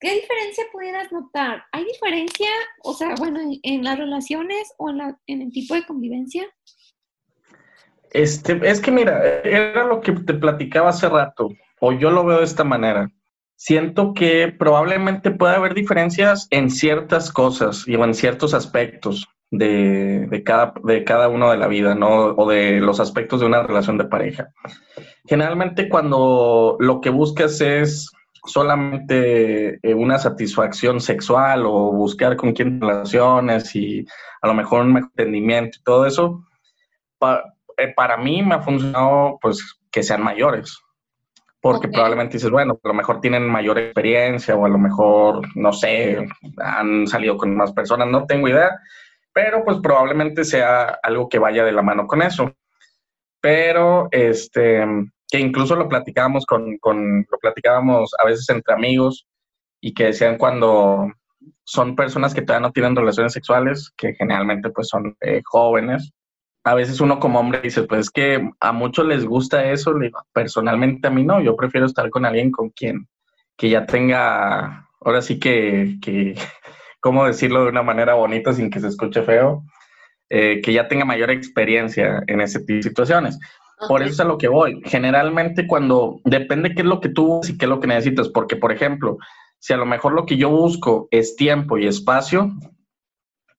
¿qué 0.00 0.14
diferencia 0.14 0.64
pudieras 0.72 1.12
notar? 1.12 1.64
¿Hay 1.72 1.84
diferencia, 1.84 2.48
o 2.82 2.94
sea, 2.94 3.14
bueno, 3.18 3.40
en, 3.62 3.84
las 3.84 3.98
relaciones 3.98 4.72
o 4.78 4.90
en, 4.90 4.98
la, 4.98 5.18
en 5.26 5.42
el 5.42 5.52
tipo 5.52 5.74
de 5.74 5.84
convivencia? 5.86 6.46
Este, 8.10 8.60
es 8.62 8.80
que 8.80 8.90
mira, 8.90 9.40
era 9.42 9.84
lo 9.84 10.00
que 10.00 10.12
te 10.12 10.34
platicaba 10.34 10.90
hace 10.90 11.08
rato, 11.08 11.50
o 11.80 11.92
yo 11.92 12.10
lo 12.10 12.24
veo 12.24 12.38
de 12.38 12.44
esta 12.44 12.64
manera. 12.64 13.10
Siento 13.56 14.14
que 14.14 14.48
probablemente 14.48 15.30
puede 15.30 15.56
haber 15.56 15.74
diferencias 15.74 16.46
en 16.50 16.70
ciertas 16.70 17.32
cosas 17.32 17.84
y 17.86 17.94
en 17.94 18.14
ciertos 18.14 18.52
aspectos 18.52 19.28
de, 19.58 20.26
de, 20.28 20.42
cada, 20.42 20.74
de 20.82 21.04
cada 21.04 21.28
uno 21.28 21.50
de 21.50 21.56
la 21.56 21.68
vida, 21.68 21.94
¿no? 21.94 22.26
O 22.36 22.48
de 22.48 22.80
los 22.80 23.00
aspectos 23.00 23.40
de 23.40 23.46
una 23.46 23.62
relación 23.62 23.98
de 23.98 24.04
pareja. 24.04 24.48
Generalmente 25.26 25.88
cuando 25.88 26.76
lo 26.80 27.00
que 27.00 27.10
buscas 27.10 27.60
es 27.60 28.10
solamente 28.46 29.78
eh, 29.82 29.94
una 29.94 30.18
satisfacción 30.18 31.00
sexual 31.00 31.64
o 31.66 31.92
buscar 31.92 32.36
con 32.36 32.52
quién 32.52 32.80
relaciones 32.80 33.74
y 33.74 34.04
a 34.42 34.48
lo 34.48 34.54
mejor 34.54 34.82
un 34.82 34.98
entendimiento 34.98 35.78
y 35.78 35.82
todo 35.82 36.06
eso, 36.06 36.44
eh, 37.78 37.94
para 37.96 38.16
mí 38.16 38.42
me 38.42 38.56
ha 38.56 38.60
funcionado 38.60 39.38
pues 39.40 39.78
que 39.90 40.02
sean 40.02 40.22
mayores. 40.22 40.78
Porque 41.60 41.88
probablemente 41.88 42.34
dices, 42.34 42.50
bueno, 42.50 42.78
a 42.82 42.88
lo 42.88 42.92
mejor 42.92 43.22
tienen 43.22 43.48
mayor 43.48 43.78
experiencia 43.78 44.54
o 44.54 44.66
a 44.66 44.68
lo 44.68 44.76
mejor, 44.76 45.40
no 45.56 45.72
sé, 45.72 46.26
han 46.58 47.06
salido 47.06 47.38
con 47.38 47.56
más 47.56 47.72
personas, 47.72 48.08
no 48.08 48.26
tengo 48.26 48.48
idea, 48.48 48.78
pero 49.34 49.64
pues 49.64 49.78
probablemente 49.82 50.44
sea 50.44 50.98
algo 51.02 51.28
que 51.28 51.40
vaya 51.40 51.64
de 51.64 51.72
la 51.72 51.82
mano 51.82 52.06
con 52.06 52.22
eso. 52.22 52.54
Pero, 53.40 54.08
este, 54.12 54.86
que 55.28 55.38
incluso 55.40 55.74
lo 55.74 55.88
platicábamos 55.88 56.46
con, 56.46 56.78
lo 56.80 57.38
platicábamos 57.40 58.14
a 58.18 58.24
veces 58.24 58.48
entre 58.48 58.74
amigos 58.74 59.26
y 59.80 59.92
que 59.92 60.04
decían 60.04 60.38
cuando 60.38 61.12
son 61.64 61.96
personas 61.96 62.32
que 62.32 62.42
todavía 62.42 62.68
no 62.68 62.72
tienen 62.72 62.96
relaciones 62.96 63.32
sexuales, 63.32 63.92
que 63.96 64.14
generalmente 64.14 64.70
pues 64.70 64.88
son 64.88 65.16
eh, 65.20 65.42
jóvenes, 65.44 66.12
a 66.62 66.74
veces 66.74 67.00
uno 67.00 67.18
como 67.18 67.40
hombre 67.40 67.60
dice, 67.60 67.82
pues 67.82 68.02
es 68.02 68.10
que 68.10 68.50
a 68.60 68.72
muchos 68.72 69.04
les 69.06 69.26
gusta 69.26 69.70
eso, 69.70 69.92
personalmente 70.32 71.08
a 71.08 71.10
mí 71.10 71.24
no, 71.24 71.40
yo 71.42 71.56
prefiero 71.56 71.86
estar 71.86 72.08
con 72.08 72.24
alguien 72.24 72.50
con 72.50 72.70
quien 72.70 73.08
que 73.56 73.68
ya 73.68 73.84
tenga, 73.84 74.88
ahora 75.00 75.20
sí 75.20 75.38
que, 75.38 75.98
que 76.00 76.34
¿cómo 77.04 77.26
decirlo 77.26 77.64
de 77.64 77.68
una 77.68 77.82
manera 77.82 78.14
bonita 78.14 78.54
sin 78.54 78.70
que 78.70 78.80
se 78.80 78.88
escuche 78.88 79.22
feo? 79.22 79.62
Eh, 80.30 80.62
que 80.62 80.72
ya 80.72 80.88
tenga 80.88 81.04
mayor 81.04 81.30
experiencia 81.30 82.22
en 82.26 82.40
ese 82.40 82.60
tipo 82.60 82.78
de 82.78 82.82
situaciones. 82.82 83.38
Por 83.86 84.00
eso 84.00 84.12
es 84.12 84.20
a 84.20 84.24
lo 84.24 84.38
que 84.38 84.48
voy. 84.48 84.80
Generalmente 84.86 85.66
cuando 85.66 86.22
depende 86.24 86.74
qué 86.74 86.80
es 86.80 86.88
lo 86.88 87.00
que 87.00 87.10
tú 87.10 87.42
y 87.46 87.58
qué 87.58 87.66
es 87.66 87.68
lo 87.68 87.78
que 87.78 87.88
necesitas, 87.88 88.30
porque 88.30 88.56
por 88.56 88.72
ejemplo, 88.72 89.18
si 89.58 89.74
a 89.74 89.76
lo 89.76 89.84
mejor 89.84 90.14
lo 90.14 90.24
que 90.24 90.38
yo 90.38 90.48
busco 90.48 91.06
es 91.10 91.36
tiempo 91.36 91.76
y 91.76 91.86
espacio, 91.86 92.52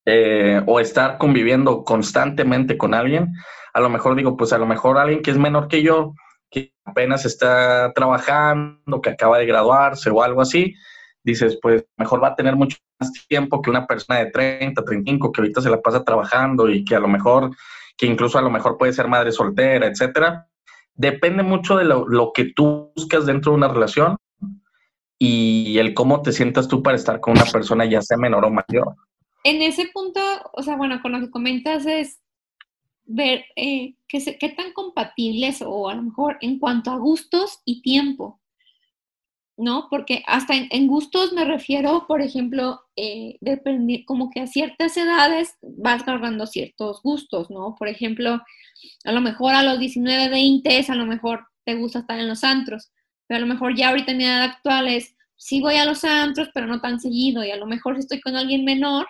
eh, 0.08 0.64
o 0.66 0.80
estar 0.80 1.20
conviviendo 1.20 1.84
constantemente 1.84 2.80
con 2.80 2.96
alguien, 2.96 3.32
a 3.76 3.80
lo 3.80 3.90
mejor 3.90 4.16
digo, 4.16 4.36
pues 4.38 4.54
a 4.54 4.58
lo 4.58 4.66
mejor 4.66 4.98
alguien 4.98 5.22
que 5.22 5.30
es 5.30 5.38
menor 5.38 5.68
que 5.68 5.84
yo, 5.84 6.16
que 6.50 6.74
apenas 6.84 7.26
está 7.26 7.94
trabajando, 7.94 9.02
que 9.02 9.12
acaba 9.12 9.38
de 9.38 9.46
graduarse 9.46 10.10
o 10.10 10.24
algo 10.24 10.42
así, 10.42 10.74
dices, 11.26 11.60
pues 11.62 11.86
mejor 11.98 12.24
va 12.24 12.30
a 12.30 12.36
tener 12.36 12.56
mucho 12.56 12.78
más 13.00 13.12
tiempo 13.28 13.62
que 13.62 13.70
una 13.70 13.86
persona 13.86 14.20
de 14.20 14.32
30, 14.32 14.84
35, 14.84 15.32
que 15.32 15.42
ahorita 15.42 15.62
se 15.62 15.70
la 15.70 15.82
pasa 15.82 16.04
trabajando 16.04 16.70
y 16.70 16.86
que 16.86 16.96
a 16.96 17.00
lo 17.00 17.08
mejor, 17.08 17.56
que 17.98 18.06
incluso 18.06 18.38
a 18.38 18.42
lo 18.42 18.50
mejor 18.50 18.78
puede 18.78 18.94
ser 18.94 19.08
madre 19.08 19.32
soltera, 19.32 19.88
etcétera. 19.88 20.48
Depende 20.94 21.44
mucho 21.44 21.76
de 21.76 21.86
lo, 21.86 22.08
lo 22.08 22.32
que 22.34 22.54
tú 22.56 22.92
buscas 22.96 23.26
dentro 23.26 23.52
de 23.52 23.58
una 23.58 23.68
relación 23.68 24.16
y 25.20 25.78
el 25.80 25.94
cómo 25.94 26.22
te 26.22 26.32
sientas 26.32 26.68
tú 26.68 26.82
para 26.82 26.96
estar 26.96 27.20
con 27.20 27.34
una 27.34 27.46
persona, 27.46 27.86
ya 27.86 28.02
sea 28.02 28.18
menor 28.18 28.46
o 28.46 28.50
mayor 28.50 28.96
en 29.46 29.62
ese 29.62 29.88
punto, 29.94 30.20
o 30.54 30.64
sea, 30.64 30.76
bueno, 30.76 31.00
con 31.04 31.12
lo 31.12 31.20
que 31.20 31.30
comentas 31.30 31.86
es 31.86 32.20
ver 33.06 33.46
eh, 33.56 33.96
qué, 34.08 34.38
qué, 34.40 34.50
tan 34.50 34.74
compatibles 34.74 35.62
o 35.62 35.88
a 35.88 35.94
lo 35.94 36.02
mejor 36.02 36.40
en 36.42 36.58
cuanto 36.58 36.90
a 36.90 36.98
gustos 36.98 37.62
y 37.64 37.84
tiempo, 37.84 38.42
¿no? 39.58 39.88
Porque 39.90 40.24
hasta 40.28 40.54
en, 40.56 40.88
gustos 40.88 41.34
me 41.34 41.46
refiero, 41.46 42.06
por 42.08 42.22
ejemplo, 42.22 42.82
eh, 42.96 43.38
como 44.06 44.30
que 44.30 44.42
a 44.42 44.48
ciertas 44.48 44.98
edades 44.98 45.56
vas 45.62 46.02
agarrando 46.02 46.46
ciertos 46.46 47.02
gustos, 47.02 47.50
¿no? 47.50 47.76
Por 47.78 47.88
ejemplo, 47.88 48.42
a 49.06 49.12
lo 49.12 49.22
mejor 49.22 49.56
a 49.56 49.64
los 49.64 49.80
19, 49.80 50.30
20 50.30 50.86
a 50.88 50.96
lo 50.96 51.06
mejor 51.06 51.48
te 51.64 51.76
gusta 51.76 52.00
estar 52.00 52.20
en 52.20 52.28
los 52.28 52.44
antros, 52.44 52.92
pero 53.28 53.38
a 53.38 53.42
lo 53.42 53.48
mejor 53.48 53.76
ya 53.76 53.90
ahorita 53.90 54.14
mi 54.14 54.26
edad 54.26 54.44
actual 54.44 54.88
es, 54.88 55.16
sí 55.38 55.62
voy 55.62 55.76
a 55.76 55.86
los 55.86 56.04
antros, 56.04 56.50
pero 56.54 56.68
no 56.68 56.82
tan 56.82 57.00
seguido, 57.00 57.44
y 57.44 57.52
a 57.52 57.58
lo 57.58 57.66
mejor 57.66 57.96
si 57.96 58.02
estoy 58.02 58.22
con 58.22 58.36
alguien 58.36 58.66
menor, 58.66 59.08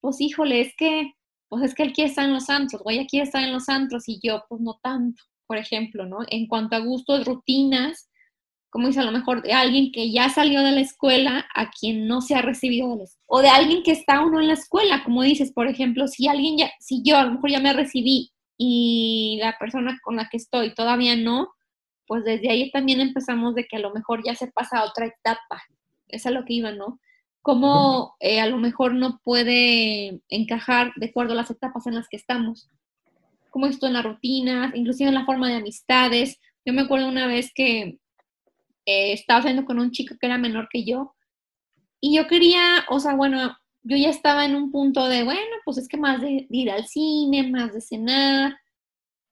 pues 0.00 0.20
híjole, 0.20 0.60
es 0.60 0.74
que, 0.76 1.12
pues 1.48 1.64
es 1.64 1.74
que 1.74 1.82
él 1.84 1.92
quiere 1.92 2.10
estar 2.10 2.24
en 2.24 2.34
los 2.34 2.48
antros, 2.50 2.82
o 2.84 2.90
ella 2.90 3.06
quiere 3.06 3.24
estar 3.24 3.42
en 3.42 3.52
los 3.52 3.68
antros 3.68 4.08
y 4.08 4.20
yo, 4.22 4.44
pues 4.48 4.60
no 4.60 4.78
tanto, 4.82 5.22
por 5.46 5.58
ejemplo, 5.58 6.06
¿no? 6.06 6.18
En 6.28 6.46
cuanto 6.46 6.76
a 6.76 6.80
gustos, 6.80 7.24
rutinas, 7.24 8.08
como 8.70 8.88
dice 8.88 9.00
a 9.00 9.04
lo 9.04 9.12
mejor 9.12 9.42
de 9.42 9.52
alguien 9.52 9.92
que 9.92 10.10
ya 10.10 10.28
salió 10.28 10.62
de 10.62 10.72
la 10.72 10.80
escuela 10.80 11.46
a 11.54 11.70
quien 11.70 12.06
no 12.06 12.20
se 12.20 12.34
ha 12.34 12.42
recibido 12.42 12.90
de 12.90 12.96
la 12.96 13.04
escuela, 13.04 13.26
o 13.28 13.40
de 13.40 13.48
alguien 13.48 13.82
que 13.82 13.92
está 13.92 14.20
uno 14.24 14.40
en 14.40 14.48
la 14.48 14.54
escuela, 14.54 15.04
como 15.04 15.22
dices, 15.22 15.52
por 15.52 15.68
ejemplo, 15.68 16.08
si 16.08 16.28
alguien 16.28 16.58
ya, 16.58 16.70
si 16.80 17.02
yo 17.02 17.16
a 17.16 17.24
lo 17.24 17.32
mejor 17.32 17.50
ya 17.50 17.60
me 17.60 17.72
recibí 17.72 18.32
y 18.58 19.38
la 19.40 19.56
persona 19.58 19.98
con 20.02 20.16
la 20.16 20.28
que 20.28 20.36
estoy 20.36 20.74
todavía 20.74 21.16
no, 21.16 21.48
pues 22.06 22.24
desde 22.24 22.50
ahí 22.50 22.70
también 22.70 23.00
empezamos 23.00 23.54
de 23.54 23.64
que 23.64 23.76
a 23.76 23.80
lo 23.80 23.92
mejor 23.92 24.22
ya 24.24 24.34
se 24.34 24.48
pasa 24.48 24.78
a 24.78 24.84
otra 24.84 25.06
etapa. 25.06 25.62
Es 26.08 26.24
lo 26.26 26.44
que 26.44 26.54
iba, 26.54 26.70
¿no? 26.70 27.00
cómo 27.46 28.16
eh, 28.18 28.40
a 28.40 28.48
lo 28.48 28.56
mejor 28.56 28.92
no 28.92 29.20
puede 29.22 30.20
encajar 30.28 30.92
de 30.96 31.06
acuerdo 31.06 31.32
a 31.32 31.36
las 31.36 31.48
etapas 31.48 31.86
en 31.86 31.94
las 31.94 32.08
que 32.08 32.16
estamos. 32.16 32.68
Como 33.50 33.66
esto 33.66 33.86
en 33.86 33.92
las 33.92 34.02
rutinas, 34.02 34.74
inclusive 34.74 35.10
en 35.10 35.14
la 35.14 35.24
forma 35.24 35.48
de 35.48 35.54
amistades. 35.54 36.40
Yo 36.64 36.72
me 36.72 36.82
acuerdo 36.82 37.06
una 37.06 37.28
vez 37.28 37.52
que 37.54 38.00
eh, 38.86 39.12
estaba 39.12 39.42
saliendo 39.42 39.66
con 39.66 39.78
un 39.78 39.90
chico 39.90 40.16
que 40.18 40.26
era 40.26 40.38
menor 40.38 40.68
que 40.70 40.84
yo 40.84 41.14
y 42.00 42.16
yo 42.16 42.26
quería, 42.26 42.84
o 42.88 43.00
sea, 43.00 43.14
bueno, 43.14 43.56
yo 43.82 43.96
ya 43.96 44.10
estaba 44.10 44.44
en 44.44 44.56
un 44.56 44.70
punto 44.70 45.08
de, 45.08 45.24
bueno, 45.24 45.40
pues 45.64 45.78
es 45.78 45.88
que 45.88 45.96
más 45.96 46.20
de, 46.20 46.46
ir 46.50 46.70
al 46.70 46.86
cine, 46.86 47.50
más 47.50 47.72
de 47.72 47.80
cenar. 47.80 48.56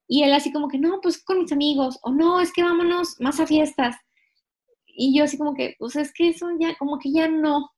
Y 0.08 0.23
él 0.23 0.32
así 0.32 0.52
como 0.52 0.68
que, 0.68 0.78
no, 0.78 1.00
pues 1.02 1.23
con 1.23 1.40
mis 1.40 1.52
amigos, 1.52 1.99
o 2.02 2.11
no, 2.12 2.40
es 2.40 2.52
que 2.52 2.62
vámonos 2.62 3.20
más 3.20 3.40
a 3.40 3.46
fiestas. 3.46 3.96
Y 4.87 5.16
yo 5.16 5.25
así 5.25 5.38
como 5.38 5.54
que, 5.54 5.76
pues 5.78 5.96
es 5.96 6.12
que 6.12 6.28
eso 6.28 6.49
ya, 6.58 6.76
como 6.76 6.99
que 6.99 7.12
ya 7.12 7.28
no 7.28 7.70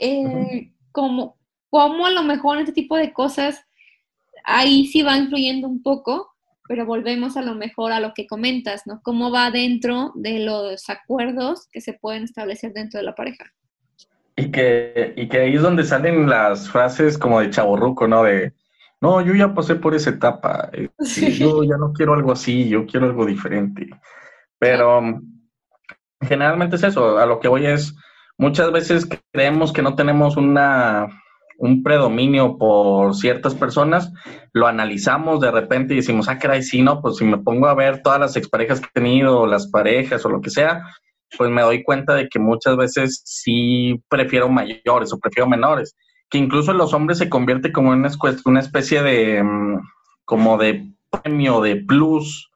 eh, 0.00 0.72
como, 0.92 1.36
como 1.70 2.06
a 2.06 2.10
lo 2.10 2.22
mejor 2.22 2.56
en 2.56 2.62
este 2.62 2.72
tipo 2.72 2.96
de 2.96 3.12
cosas 3.12 3.64
ahí 4.44 4.86
sí 4.86 5.02
va 5.02 5.18
influyendo 5.18 5.68
un 5.68 5.82
poco, 5.82 6.34
pero 6.68 6.84
volvemos 6.84 7.36
a 7.36 7.42
lo 7.42 7.54
mejor 7.54 7.92
a 7.92 7.98
lo 7.98 8.12
que 8.14 8.26
comentas, 8.26 8.86
¿no? 8.86 9.00
Cómo 9.02 9.32
va 9.32 9.50
dentro 9.50 10.12
de 10.14 10.40
los 10.40 10.88
acuerdos 10.90 11.66
que 11.72 11.80
se 11.80 11.94
pueden 11.94 12.24
establecer 12.24 12.72
dentro 12.74 12.98
de 12.98 13.04
la 13.04 13.14
pareja. 13.14 13.46
Y 14.36 14.52
que, 14.52 15.14
y 15.16 15.28
que 15.28 15.38
ahí 15.38 15.54
es 15.54 15.62
donde 15.62 15.82
salen 15.82 16.28
las 16.28 16.68
frases 16.68 17.18
como 17.18 17.40
de 17.40 17.50
chaborruco, 17.50 18.06
¿no? 18.06 18.22
De, 18.22 18.52
no, 19.00 19.20
yo 19.22 19.34
ya 19.34 19.54
pasé 19.54 19.76
por 19.76 19.94
esa 19.94 20.10
etapa, 20.10 20.70
este, 20.72 21.32
yo 21.32 21.64
ya 21.64 21.76
no 21.76 21.92
quiero 21.92 22.14
algo 22.14 22.32
así, 22.32 22.68
yo 22.68 22.86
quiero 22.86 23.06
algo 23.06 23.24
diferente. 23.24 23.88
Pero 24.58 25.20
generalmente 26.20 26.76
es 26.76 26.82
eso, 26.82 27.18
a 27.18 27.26
lo 27.26 27.40
que 27.40 27.48
voy 27.48 27.66
es, 27.66 27.96
muchas 28.36 28.70
veces 28.72 29.08
creemos 29.32 29.72
que 29.72 29.82
no 29.82 29.94
tenemos 29.94 30.36
una, 30.36 31.08
un 31.58 31.82
predominio 31.82 32.56
por 32.56 33.14
ciertas 33.14 33.54
personas, 33.54 34.12
lo 34.52 34.66
analizamos 34.66 35.40
de 35.40 35.50
repente 35.50 35.92
y 35.92 35.98
decimos, 35.98 36.28
ah, 36.28 36.38
caray, 36.38 36.62
sí, 36.62 36.82
no, 36.82 37.02
pues 37.02 37.16
si 37.16 37.24
me 37.24 37.38
pongo 37.38 37.66
a 37.66 37.74
ver 37.74 38.00
todas 38.00 38.20
las 38.20 38.36
exparejas 38.36 38.80
que 38.80 38.86
he 38.86 39.00
tenido, 39.00 39.46
las 39.46 39.66
parejas 39.68 40.24
o 40.24 40.30
lo 40.30 40.40
que 40.40 40.50
sea, 40.50 40.84
pues 41.36 41.50
me 41.50 41.62
doy 41.62 41.82
cuenta 41.82 42.14
de 42.14 42.28
que 42.28 42.38
muchas 42.38 42.76
veces 42.76 43.22
sí 43.24 44.00
prefiero 44.08 44.48
mayores 44.48 45.12
o 45.12 45.18
prefiero 45.18 45.48
menores, 45.48 45.96
que 46.30 46.38
incluso 46.38 46.72
los 46.72 46.94
hombres 46.94 47.18
se 47.18 47.28
convierte 47.28 47.72
como 47.72 47.92
en 47.92 48.06
una 48.44 48.60
especie 48.60 49.02
de, 49.02 49.42
mm, 49.42 49.80
como 50.24 50.58
de 50.58 50.92
premio, 51.10 51.60
de 51.60 51.76
plus, 51.76 52.50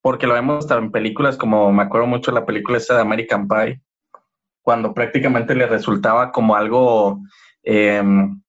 porque 0.00 0.26
lo 0.26 0.34
vemos 0.34 0.64
hasta 0.64 0.78
en 0.78 0.90
películas 0.90 1.36
como, 1.36 1.72
me 1.72 1.84
acuerdo 1.84 2.08
mucho 2.08 2.32
de 2.32 2.40
la 2.40 2.46
película 2.46 2.78
de 2.78 3.00
American 3.00 3.46
Pie, 3.46 3.80
cuando 4.62 4.94
prácticamente 4.94 5.54
le 5.54 5.66
resultaba 5.66 6.32
como 6.32 6.56
algo 6.56 7.20
em, 7.62 8.40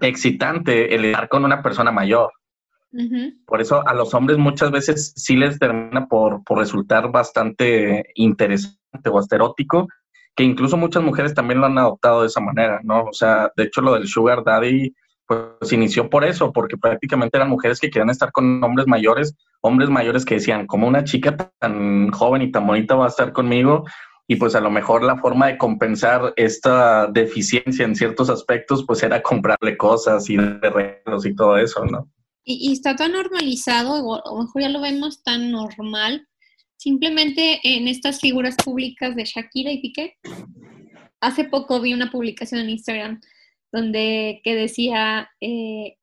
excitante 0.00 0.94
el 0.94 1.06
estar 1.06 1.28
con 1.28 1.44
una 1.44 1.62
persona 1.62 1.90
mayor. 1.90 2.32
Por 3.46 3.62
eso 3.62 3.86
a 3.88 3.94
los 3.94 4.12
hombres 4.12 4.36
muchas 4.36 4.70
veces 4.70 5.14
sí 5.16 5.34
les 5.34 5.58
termina 5.58 6.06
por, 6.06 6.42
resultar 6.50 7.10
bastante 7.10 8.04
interesante 8.14 8.78
o 9.10 9.20
erótico, 9.30 9.88
que 10.36 10.44
incluso 10.44 10.76
muchas 10.76 11.02
mujeres 11.02 11.32
también 11.32 11.60
lo 11.60 11.66
han 11.66 11.78
adoptado 11.78 12.20
de 12.20 12.26
esa 12.26 12.40
manera, 12.40 12.80
¿no? 12.82 13.04
O 13.04 13.12
sea, 13.12 13.50
de 13.56 13.64
hecho 13.64 13.80
lo 13.80 13.94
del 13.94 14.06
sugar 14.06 14.44
daddy 14.44 14.94
pues 15.26 15.72
inició 15.72 16.10
por 16.10 16.24
eso, 16.24 16.52
porque 16.52 16.76
prácticamente 16.76 17.38
eran 17.38 17.48
mujeres 17.48 17.80
que 17.80 17.90
querían 17.90 18.10
estar 18.10 18.30
con 18.32 18.62
hombres 18.62 18.86
mayores, 18.86 19.34
hombres 19.62 19.88
mayores 19.88 20.24
que 20.24 20.34
decían, 20.34 20.66
como 20.66 20.86
una 20.86 21.04
chica 21.04 21.34
tan 21.36 22.10
joven 22.10 22.42
y 22.42 22.50
tan 22.50 22.66
bonita 22.66 22.94
va 22.94 23.06
a 23.06 23.08
estar 23.08 23.32
conmigo, 23.32 23.84
y 24.26 24.36
pues 24.36 24.54
a 24.54 24.60
lo 24.60 24.70
mejor 24.70 25.02
la 25.02 25.18
forma 25.18 25.48
de 25.48 25.58
compensar 25.58 26.32
esta 26.36 27.06
deficiencia 27.08 27.84
en 27.84 27.96
ciertos 27.96 28.30
aspectos 28.30 28.84
pues 28.86 29.02
era 29.02 29.22
comprarle 29.22 29.76
cosas 29.76 30.28
y 30.30 30.36
regalos 30.36 31.26
y 31.26 31.34
todo 31.34 31.56
eso, 31.58 31.84
¿no? 31.84 32.10
Y, 32.44 32.72
está 32.72 32.96
tan 32.96 33.12
normalizado, 33.12 34.04
o 34.04 34.14
a 34.16 34.22
lo 34.24 34.42
mejor 34.42 34.62
ya 34.62 34.68
lo 34.68 34.80
vemos 34.80 35.22
tan 35.22 35.52
normal, 35.52 36.26
simplemente 36.76 37.60
en 37.62 37.86
estas 37.86 38.18
figuras 38.20 38.56
públicas 38.56 39.14
de 39.14 39.24
Shakira 39.24 39.70
y 39.70 39.80
Piqué. 39.80 40.16
Hace 41.20 41.44
poco 41.44 41.80
vi 41.80 41.94
una 41.94 42.10
publicación 42.10 42.60
en 42.60 42.70
Instagram 42.70 43.20
donde 43.70 44.40
que 44.44 44.54
decía 44.54 45.30
eh, 45.40 45.96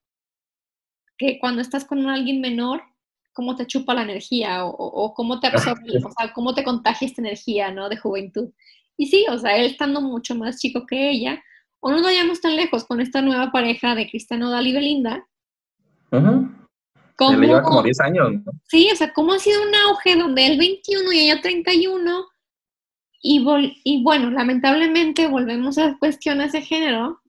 que 1.18 1.40
cuando 1.40 1.62
estás 1.62 1.86
con 1.86 2.08
alguien 2.08 2.42
menor, 2.42 2.82
cómo 3.39 3.55
te 3.55 3.65
chupa 3.65 3.93
la 3.93 4.01
energía 4.01 4.65
o, 4.65 5.13
cómo 5.13 5.39
te 5.39 5.48
absorbe, 5.48 5.98
o 6.03 6.12
sea, 6.12 6.34
cómo 6.34 6.53
te 6.53 6.65
contagia 6.65 7.08
esta 7.08 7.22
energía, 7.22 7.72
¿no? 7.72 7.88
De 7.88 7.96
juventud. 7.96 8.50
Y 8.98 9.05
sí, 9.05 9.25
o 9.29 9.38
sea, 9.38 9.55
él 9.55 9.67
estando 9.67 10.01
mucho 10.01 10.36
más 10.36 10.60
chico 10.60 10.86
que 10.86 11.10
ella, 11.10 11.41
o 11.79 11.89
no 11.89 11.96
nos 11.96 12.05
vayamos 12.05 12.41
tan 12.41 12.58
lejos 12.58 12.84
con 12.84 13.00
esta 13.00 13.22
nueva 13.22 13.50
pareja 13.50 13.96
de 13.96 14.10
Cristiano 14.10 14.50
Dal 14.50 14.67
y 14.67 14.74
Belinda. 14.74 15.25
Uh 16.12 16.50
le 17.38 17.48
lleva 17.48 17.63
como 17.63 17.81
10 17.81 18.00
años. 18.01 18.27
Sí, 18.67 18.89
o 18.91 18.96
sea, 18.96 19.13
cómo 19.13 19.34
ha 19.34 19.39
sido 19.39 19.62
un 19.62 19.74
auge 19.74 20.17
donde 20.17 20.46
él 20.46 20.58
21 20.58 21.13
y 21.13 21.19
ella 21.19 21.41
31. 21.41 22.25
Y, 23.22 23.46
y 23.86 24.03
bueno, 24.03 24.31
lamentablemente 24.31 25.27
volvemos 25.27 25.77
a 25.77 25.98
cuestiones 25.98 26.51
de 26.51 26.62
género, 26.62 27.22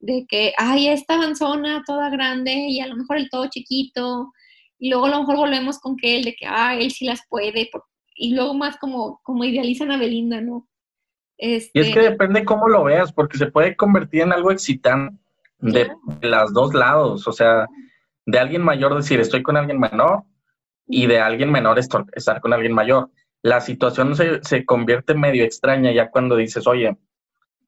de 0.00 0.26
que, 0.28 0.52
ay, 0.56 0.88
esta 0.88 1.14
avanzona 1.14 1.82
toda 1.86 2.08
grande 2.08 2.52
y 2.52 2.80
a 2.80 2.86
lo 2.86 2.96
mejor 2.96 3.18
el 3.18 3.28
todo 3.28 3.48
chiquito, 3.48 4.32
y 4.78 4.90
luego 4.90 5.06
a 5.06 5.10
lo 5.10 5.20
mejor 5.20 5.36
volvemos 5.36 5.78
con 5.78 5.96
que 5.96 6.16
él, 6.16 6.24
de 6.24 6.34
que, 6.34 6.46
ah, 6.46 6.76
él 6.76 6.90
sí 6.90 7.04
las 7.04 7.22
puede, 7.28 7.70
y 8.14 8.34
luego 8.34 8.54
más 8.54 8.76
como, 8.78 9.20
como 9.22 9.44
idealizan 9.44 9.90
a 9.90 9.98
Belinda, 9.98 10.40
¿no? 10.40 10.68
Este... 11.36 11.70
Y 11.74 11.80
es 11.82 11.94
que 11.94 12.00
depende 12.00 12.44
cómo 12.44 12.68
lo 12.68 12.84
veas, 12.84 13.12
porque 13.12 13.38
se 13.38 13.46
puede 13.46 13.76
convertir 13.76 14.22
en 14.22 14.32
algo 14.32 14.50
excitante 14.50 15.18
de, 15.60 15.90
de 16.20 16.28
los 16.28 16.52
dos 16.52 16.74
lados, 16.74 17.26
o 17.26 17.32
sea, 17.32 17.66
de 18.26 18.38
alguien 18.38 18.62
mayor 18.62 18.94
decir 18.94 19.20
estoy 19.20 19.42
con 19.42 19.56
alguien 19.56 19.80
menor 19.80 20.24
y 20.86 21.06
de 21.06 21.18
alguien 21.18 21.50
menor 21.50 21.78
estar 21.78 22.40
con 22.40 22.52
alguien 22.52 22.72
mayor. 22.72 23.10
La 23.42 23.60
situación 23.60 24.14
se, 24.16 24.42
se 24.42 24.64
convierte 24.64 25.14
medio 25.14 25.44
extraña 25.44 25.92
ya 25.92 26.10
cuando 26.10 26.36
dices, 26.36 26.66
oye, 26.66 26.96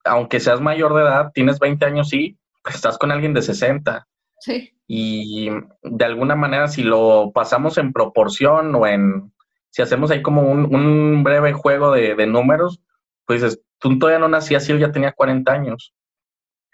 aunque 0.05 0.41
seas 0.41 0.61
mayor 0.61 0.95
de 0.95 1.03
edad, 1.03 1.31
tienes 1.33 1.59
20 1.59 1.85
años, 1.85 2.09
sí, 2.09 2.39
estás 2.69 2.99
con 2.99 3.11
alguien 3.11 3.35
de 3.35 3.43
60. 3.43 4.07
Sí. 4.41 4.75
Y 4.93 5.49
de 5.85 6.05
alguna 6.05 6.35
manera, 6.35 6.67
si 6.67 6.83
lo 6.83 7.31
pasamos 7.33 7.79
en 7.79 7.93
proporción 7.93 8.75
o 8.75 8.89
en, 8.89 9.33
si 9.69 9.83
hacemos 9.83 10.11
ahí 10.11 10.21
como 10.21 10.43
un, 10.43 10.75
un 10.75 11.23
breve 11.23 11.53
juego 11.53 11.93
de, 11.93 12.17
de, 12.17 12.27
números, 12.27 12.81
pues 13.25 13.41
dices, 13.41 13.63
tú 13.79 14.01
todavía 14.01 14.19
no 14.19 14.27
nacías 14.27 14.69
y 14.69 14.73
él 14.73 14.81
ya 14.81 14.91
tenía 14.91 15.13
40 15.13 15.53
años. 15.53 15.95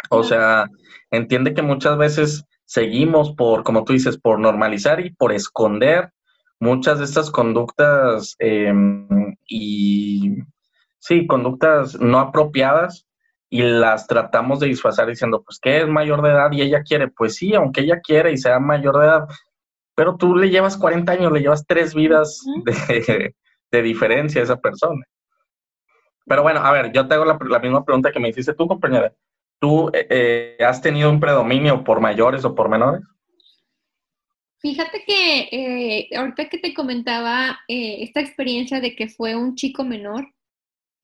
O 0.08 0.22
sea, 0.22 0.64
entiende 1.10 1.52
que 1.52 1.60
muchas 1.60 1.98
veces 1.98 2.46
seguimos 2.64 3.34
por, 3.34 3.64
como 3.64 3.84
tú 3.84 3.92
dices, 3.92 4.16
por 4.16 4.40
normalizar 4.40 5.04
y 5.04 5.10
por 5.10 5.34
esconder 5.34 6.10
muchas 6.58 7.00
de 7.00 7.04
estas 7.04 7.30
conductas 7.30 8.34
em, 8.38 9.36
y, 9.46 10.36
sí, 11.00 11.26
conductas 11.26 12.00
no 12.00 12.18
apropiadas 12.18 13.06
y 13.48 13.62
las 13.62 14.06
tratamos 14.06 14.60
de 14.60 14.68
disfrazar 14.68 15.06
diciendo, 15.06 15.42
pues 15.44 15.58
que 15.60 15.78
es 15.78 15.88
mayor 15.88 16.22
de 16.22 16.30
edad 16.30 16.50
y 16.52 16.62
ella 16.62 16.82
quiere, 16.82 17.08
pues 17.08 17.36
sí, 17.36 17.54
aunque 17.54 17.82
ella 17.82 18.00
quiere 18.00 18.32
y 18.32 18.38
sea 18.38 18.58
mayor 18.58 18.98
de 18.98 19.06
edad, 19.06 19.28
pero 19.94 20.16
tú 20.16 20.36
le 20.36 20.50
llevas 20.50 20.76
40 20.76 21.12
años, 21.12 21.32
le 21.32 21.40
llevas 21.40 21.66
tres 21.66 21.94
vidas 21.94 22.42
de, 22.64 23.34
de 23.70 23.82
diferencia 23.82 24.40
a 24.40 24.44
esa 24.44 24.60
persona. 24.60 25.04
Pero 26.26 26.42
bueno, 26.42 26.60
a 26.60 26.72
ver, 26.72 26.92
yo 26.92 27.06
te 27.06 27.14
hago 27.14 27.24
la, 27.24 27.38
la 27.48 27.58
misma 27.60 27.84
pregunta 27.84 28.10
que 28.10 28.18
me 28.18 28.28
hiciste 28.28 28.54
tú, 28.54 28.66
compañera. 28.66 29.12
¿Tú 29.58 29.88
eh, 29.88 30.06
eh, 30.10 30.64
has 30.64 30.82
tenido 30.82 31.10
un 31.10 31.20
predominio 31.20 31.82
por 31.84 32.00
mayores 32.00 32.44
o 32.44 32.54
por 32.54 32.68
menores? 32.68 33.02
Fíjate 34.58 35.04
que 35.06 35.48
eh, 35.52 36.08
ahorita 36.16 36.48
que 36.48 36.58
te 36.58 36.74
comentaba 36.74 37.60
esta 37.68 38.20
experiencia 38.20 38.80
de 38.80 38.96
que 38.96 39.08
fue 39.08 39.36
un 39.36 39.54
chico 39.54 39.84
menor, 39.84 40.26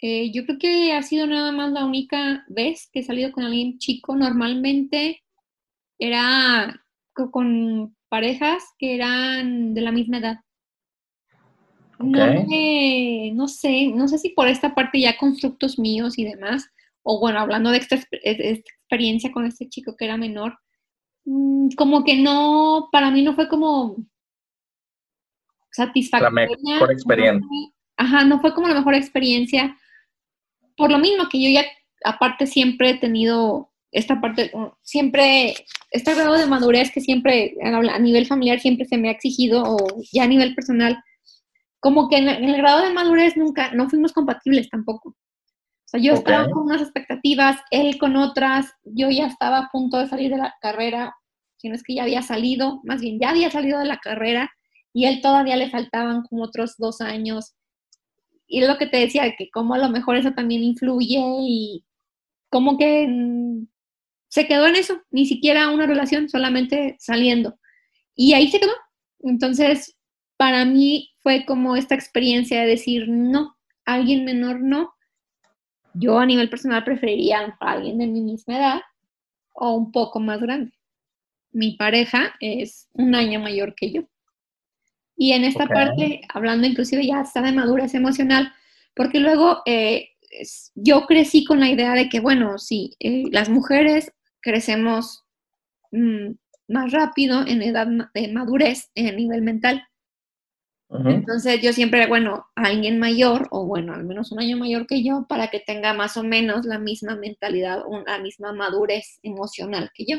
yo 0.02 0.44
creo 0.44 0.58
que 0.58 0.92
ha 0.92 1.02
sido 1.02 1.26
nada 1.26 1.52
más 1.52 1.70
la 1.72 1.84
única 1.84 2.44
vez 2.48 2.88
que 2.92 3.00
he 3.00 3.02
salido 3.04 3.30
con 3.30 3.44
alguien 3.44 3.78
chico. 3.78 4.16
Normalmente 4.16 5.22
era 5.98 6.84
con 7.12 7.96
parejas 8.08 8.64
que 8.78 8.94
eran 8.96 9.74
de 9.74 9.80
la 9.80 9.92
misma 9.92 10.18
edad. 10.18 10.40
No, 11.98 12.34
no 13.34 13.48
sé, 13.48 13.92
no 13.94 14.08
sé 14.08 14.18
si 14.18 14.30
por 14.30 14.48
esta 14.48 14.74
parte 14.74 15.00
ya 15.00 15.16
constructos 15.16 15.78
míos 15.78 16.18
y 16.18 16.24
demás, 16.24 16.68
o 17.04 17.20
bueno, 17.20 17.38
hablando 17.38 17.70
de 17.70 17.78
esta, 17.78 17.96
experiencia 18.22 19.30
con 19.30 19.46
este 19.46 19.68
chico 19.68 19.94
que 19.96 20.06
era 20.06 20.16
menor, 20.16 20.58
mm, 21.24 21.68
como 21.76 22.02
que 22.02 22.16
no, 22.16 22.88
para 22.90 23.12
mí 23.12 23.22
no 23.22 23.34
fue 23.34 23.48
como 23.48 23.96
satisfactoria. 25.70 26.48
La 26.50 26.72
mejor 26.72 26.90
experiencia. 26.90 27.48
ajá, 27.96 28.24
no 28.24 28.40
fue 28.40 28.52
como 28.52 28.66
la 28.66 28.74
mejor 28.74 28.94
experiencia. 28.94 29.76
Por 30.76 30.90
lo 30.90 30.98
mismo 30.98 31.28
que 31.28 31.42
yo 31.42 31.48
ya, 31.48 31.64
aparte, 32.04 32.46
siempre 32.46 32.90
he 32.90 32.98
tenido 32.98 33.70
esta 33.90 34.20
parte, 34.20 34.50
siempre, 34.82 35.54
este 35.90 36.14
grado 36.14 36.34
de 36.34 36.46
madurez 36.46 36.90
que 36.92 37.00
siempre 37.00 37.54
a 37.62 37.98
nivel 37.98 38.26
familiar 38.26 38.58
siempre 38.58 38.86
se 38.86 38.96
me 38.96 39.08
ha 39.08 39.12
exigido, 39.12 39.62
o 39.64 39.76
ya 40.12 40.24
a 40.24 40.28
nivel 40.28 40.54
personal, 40.54 41.02
como 41.80 42.08
que 42.08 42.16
en 42.16 42.28
el 42.28 42.56
grado 42.56 42.82
de 42.82 42.92
madurez 42.92 43.36
nunca, 43.36 43.72
no 43.72 43.90
fuimos 43.90 44.12
compatibles 44.12 44.70
tampoco 44.70 45.14
sea, 45.92 46.00
yo 46.00 46.14
estaba 46.14 46.48
con 46.50 46.64
unas 46.64 46.80
expectativas, 46.80 47.60
él 47.70 47.98
con 47.98 48.16
otras, 48.16 48.72
yo 48.84 49.10
ya 49.10 49.26
estaba 49.26 49.58
a 49.58 49.68
punto 49.70 49.98
de 49.98 50.08
salir 50.08 50.30
de 50.30 50.38
la 50.38 50.54
carrera, 50.60 51.14
si 51.56 51.68
no 51.68 51.74
es 51.74 51.82
que 51.82 51.94
ya 51.94 52.04
había 52.04 52.22
salido, 52.22 52.80
más 52.84 53.00
bien 53.00 53.18
ya 53.20 53.30
había 53.30 53.50
salido 53.50 53.78
de 53.78 53.86
la 53.86 53.98
carrera 53.98 54.50
y 54.92 55.06
él 55.06 55.20
todavía 55.20 55.56
le 55.56 55.70
faltaban 55.70 56.22
como 56.22 56.44
otros 56.44 56.76
dos 56.78 57.00
años. 57.00 57.54
Y 58.52 58.60
lo 58.60 58.76
que 58.76 58.86
te 58.86 58.98
decía, 58.98 59.34
que 59.34 59.48
como 59.48 59.72
a 59.72 59.78
lo 59.78 59.88
mejor 59.88 60.16
eso 60.16 60.32
también 60.32 60.62
influye 60.62 61.18
y 61.40 61.86
como 62.50 62.76
que 62.76 63.08
mm, 63.08 63.66
se 64.28 64.46
quedó 64.46 64.66
en 64.66 64.76
eso, 64.76 65.00
ni 65.10 65.24
siquiera 65.24 65.70
una 65.70 65.86
relación, 65.86 66.28
solamente 66.28 66.96
saliendo. 66.98 67.58
Y 68.14 68.34
ahí 68.34 68.50
se 68.50 68.60
quedó. 68.60 68.74
Entonces, 69.20 69.96
para 70.36 70.66
mí 70.66 71.14
fue 71.22 71.46
como 71.46 71.76
esta 71.76 71.94
experiencia 71.94 72.60
de 72.60 72.66
decir, 72.66 73.08
no, 73.08 73.56
alguien 73.86 74.26
menor 74.26 74.60
no, 74.60 74.92
yo 75.94 76.18
a 76.18 76.26
nivel 76.26 76.50
personal 76.50 76.84
preferiría 76.84 77.56
a 77.58 77.72
alguien 77.72 77.96
de 77.96 78.06
mi 78.06 78.20
misma 78.20 78.58
edad 78.58 78.80
o 79.54 79.72
un 79.76 79.92
poco 79.92 80.20
más 80.20 80.42
grande. 80.42 80.72
Mi 81.52 81.78
pareja 81.78 82.34
es 82.38 82.90
un 82.92 83.14
año 83.14 83.40
mayor 83.40 83.74
que 83.74 83.92
yo. 83.92 84.02
Y 85.16 85.32
en 85.32 85.44
esta 85.44 85.66
parte, 85.66 86.22
hablando 86.28 86.66
inclusive 86.66 87.06
ya 87.06 87.20
hasta 87.20 87.42
de 87.42 87.52
madurez 87.52 87.94
emocional, 87.94 88.52
porque 88.94 89.20
luego 89.20 89.62
eh, 89.66 90.10
yo 90.74 91.06
crecí 91.06 91.44
con 91.44 91.60
la 91.60 91.68
idea 91.68 91.92
de 91.94 92.08
que, 92.08 92.20
bueno, 92.20 92.58
sí, 92.58 92.96
eh, 93.00 93.24
las 93.30 93.48
mujeres 93.48 94.12
crecemos 94.40 95.24
mm, 95.90 96.32
más 96.68 96.92
rápido 96.92 97.46
en 97.46 97.62
edad 97.62 97.86
de 98.14 98.32
madurez, 98.32 98.90
en 98.94 99.16
nivel 99.16 99.42
mental. 99.42 99.86
Entonces 101.06 101.62
yo 101.62 101.72
siempre, 101.72 102.06
bueno, 102.06 102.48
alguien 102.54 102.98
mayor 102.98 103.48
o 103.50 103.64
bueno, 103.64 103.94
al 103.94 104.04
menos 104.04 104.30
un 104.30 104.40
año 104.40 104.58
mayor 104.58 104.86
que 104.86 105.02
yo 105.02 105.24
para 105.26 105.48
que 105.48 105.58
tenga 105.58 105.94
más 105.94 106.18
o 106.18 106.22
menos 106.22 106.66
la 106.66 106.78
misma 106.78 107.16
mentalidad, 107.16 107.82
la 108.06 108.18
misma 108.18 108.52
madurez 108.52 109.18
emocional 109.22 109.90
que 109.94 110.04
yo. 110.06 110.18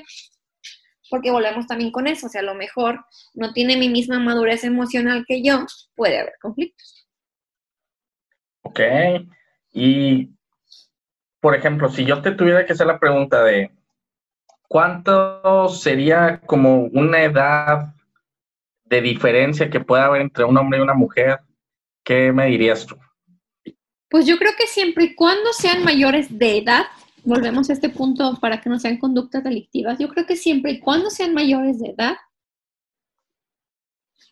Porque 1.13 1.29
volvemos 1.29 1.67
también 1.67 1.91
con 1.91 2.07
eso, 2.07 2.25
o 2.25 2.29
sea, 2.29 2.41
a 2.41 2.43
lo 2.43 2.55
mejor 2.55 3.05
no 3.35 3.53
tiene 3.53 3.77
mi 3.77 3.87
misma 3.87 4.17
madurez 4.17 4.63
emocional 4.63 5.25
que 5.27 5.43
yo, 5.43 5.63
puede 5.93 6.17
haber 6.17 6.33
conflictos. 6.41 7.07
Ok. 8.63 8.79
Y, 9.73 10.31
por 11.39 11.53
ejemplo, 11.53 11.87
si 11.89 12.03
yo 12.03 12.23
te 12.23 12.31
tuviera 12.31 12.65
que 12.65 12.73
hacer 12.73 12.87
la 12.87 12.99
pregunta 12.99 13.43
de, 13.43 13.69
¿cuánto 14.67 15.69
sería 15.69 16.41
como 16.47 16.85
una 16.85 17.21
edad 17.21 17.93
de 18.85 19.01
diferencia 19.01 19.69
que 19.69 19.81
pueda 19.81 20.05
haber 20.05 20.21
entre 20.21 20.45
un 20.45 20.57
hombre 20.57 20.79
y 20.79 20.81
una 20.81 20.95
mujer, 20.95 21.41
¿qué 22.03 22.31
me 22.31 22.47
dirías 22.47 22.87
tú? 22.87 22.97
Pues 24.09 24.25
yo 24.25 24.39
creo 24.39 24.53
que 24.57 24.65
siempre 24.65 25.03
y 25.03 25.13
cuando 25.13 25.53
sean 25.53 25.83
mayores 25.83 26.39
de 26.39 26.57
edad, 26.57 26.85
volvemos 27.23 27.69
a 27.69 27.73
este 27.73 27.89
punto 27.89 28.37
para 28.39 28.61
que 28.61 28.69
no 28.69 28.79
sean 28.79 28.97
conductas 28.97 29.43
delictivas, 29.43 29.99
yo 29.99 30.09
creo 30.09 30.25
que 30.25 30.35
siempre 30.35 30.71
y 30.71 30.79
cuando 30.79 31.09
sean 31.09 31.33
mayores 31.33 31.79
de 31.79 31.89
edad, 31.89 32.15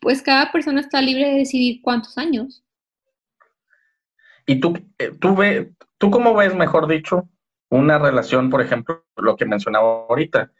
pues 0.00 0.22
cada 0.22 0.50
persona 0.50 0.80
está 0.80 1.00
libre 1.00 1.28
de 1.28 1.38
decidir 1.38 1.80
cuántos 1.82 2.18
años. 2.18 2.64
¿Y 4.46 4.58
tú, 4.60 4.74
eh, 4.98 5.12
tú, 5.20 5.36
ve, 5.36 5.72
tú 5.98 6.10
cómo 6.10 6.34
ves, 6.34 6.54
mejor 6.54 6.88
dicho, 6.88 7.28
una 7.68 7.98
relación, 7.98 8.50
por 8.50 8.60
ejemplo, 8.60 9.04
lo 9.16 9.36
que 9.36 9.46
mencionaba 9.46 10.06
ahorita, 10.08 10.50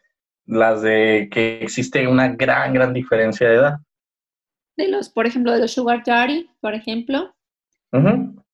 las 0.45 0.81
de 0.81 1.29
que 1.31 1.59
existe 1.61 2.07
una 2.07 2.29
gran, 2.29 2.73
gran 2.73 2.93
diferencia 2.93 3.49
de 3.49 3.55
edad? 3.55 3.79
de 4.75 4.87
los, 4.89 5.09
por 5.09 5.27
ejemplo, 5.27 5.51
de 5.51 5.59
los 5.59 5.71
sugar 5.71 6.03
daddy, 6.05 6.49
por 6.61 6.73
ejemplo. 6.73 7.35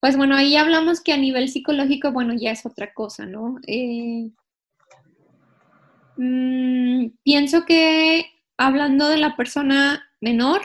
Pues 0.01 0.17
bueno, 0.17 0.35
ahí 0.35 0.57
hablamos 0.57 1.01
que 1.01 1.13
a 1.13 1.17
nivel 1.17 1.49
psicológico, 1.49 2.11
bueno, 2.11 2.33
ya 2.33 2.51
es 2.51 2.65
otra 2.65 2.93
cosa, 2.93 3.25
¿no? 3.25 3.57
Eh, 3.67 4.31
mm, 6.17 7.07
pienso 7.23 7.65
que 7.65 8.25
hablando 8.57 9.07
de 9.07 9.17
la 9.17 9.37
persona 9.37 10.03
menor, 10.19 10.61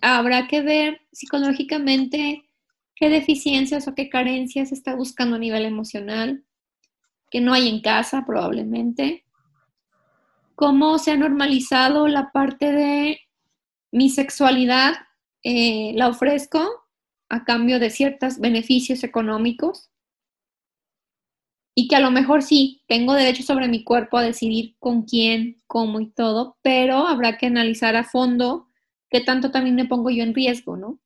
habrá 0.00 0.48
que 0.48 0.62
ver 0.62 1.02
psicológicamente 1.12 2.44
qué 2.94 3.10
deficiencias 3.10 3.86
o 3.86 3.94
qué 3.94 4.08
carencias 4.08 4.72
está 4.72 4.94
buscando 4.94 5.36
a 5.36 5.38
nivel 5.38 5.66
emocional, 5.66 6.44
que 7.30 7.40
no 7.40 7.52
hay 7.52 7.68
en 7.68 7.80
casa 7.80 8.24
probablemente, 8.26 9.24
cómo 10.54 10.98
se 10.98 11.12
ha 11.12 11.16
normalizado 11.16 12.08
la 12.08 12.32
parte 12.32 12.72
de 12.72 13.20
mi 13.92 14.08
sexualidad 14.10 14.94
eh, 15.42 15.92
la 15.94 16.08
ofrezco 16.08 16.86
a 17.28 17.44
cambio 17.44 17.78
de 17.78 17.90
ciertos 17.90 18.38
beneficios 18.38 19.04
económicos 19.04 19.90
y 21.74 21.88
que 21.88 21.96
a 21.96 22.00
lo 22.00 22.10
mejor 22.10 22.42
sí, 22.42 22.82
tengo 22.88 23.14
derecho 23.14 23.42
sobre 23.42 23.68
mi 23.68 23.84
cuerpo 23.84 24.18
a 24.18 24.22
decidir 24.22 24.76
con 24.78 25.02
quién, 25.02 25.62
cómo 25.66 26.00
y 26.00 26.10
todo, 26.10 26.58
pero 26.62 27.06
habrá 27.06 27.38
que 27.38 27.46
analizar 27.46 27.96
a 27.96 28.04
fondo 28.04 28.68
qué 29.08 29.20
tanto 29.20 29.50
también 29.50 29.76
me 29.76 29.86
pongo 29.86 30.10
yo 30.10 30.22
en 30.22 30.34
riesgo, 30.34 30.76
¿no? 30.76 31.00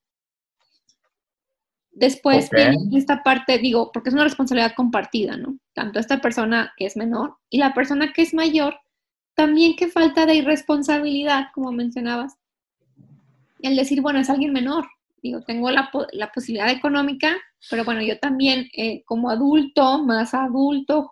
Después 1.93 2.51
esta 2.93 3.23
parte, 3.23 3.59
digo, 3.59 3.93
porque 3.93 4.09
es 4.09 4.15
una 4.15 4.25
responsabilidad 4.25 4.75
compartida, 4.75 5.37
¿no? 5.37 5.59
Tanto 5.75 6.01
esta 6.01 6.21
persona 6.21 6.73
que 6.77 6.87
es 6.87 6.97
menor 6.97 7.37
y 7.51 7.59
la 7.59 7.73
persona 7.73 8.13
que 8.13 8.23
es 8.23 8.35
mayor, 8.35 8.81
también 9.35 9.77
qué 9.77 9.87
falta 9.87 10.27
de 10.27 10.35
irresponsabilidad, 10.35 11.47
como 11.55 11.71
mencionabas. 11.71 12.37
El 13.65 13.77
decir, 13.77 14.01
bueno, 14.01 14.19
es 14.19 14.31
alguien 14.31 14.53
menor, 14.53 14.87
digo, 15.23 15.41
tengo 15.43 15.71
la, 15.71 15.91
la 16.13 16.31
posibilidad 16.33 16.71
económica, 16.71 17.37
pero 17.71 17.85
bueno, 17.85 18.03
yo 18.03 18.19
también 18.19 18.69
eh, 18.77 19.03
como 19.05 19.31
adulto, 19.31 20.03
más 20.03 20.35
adulto, 20.35 21.11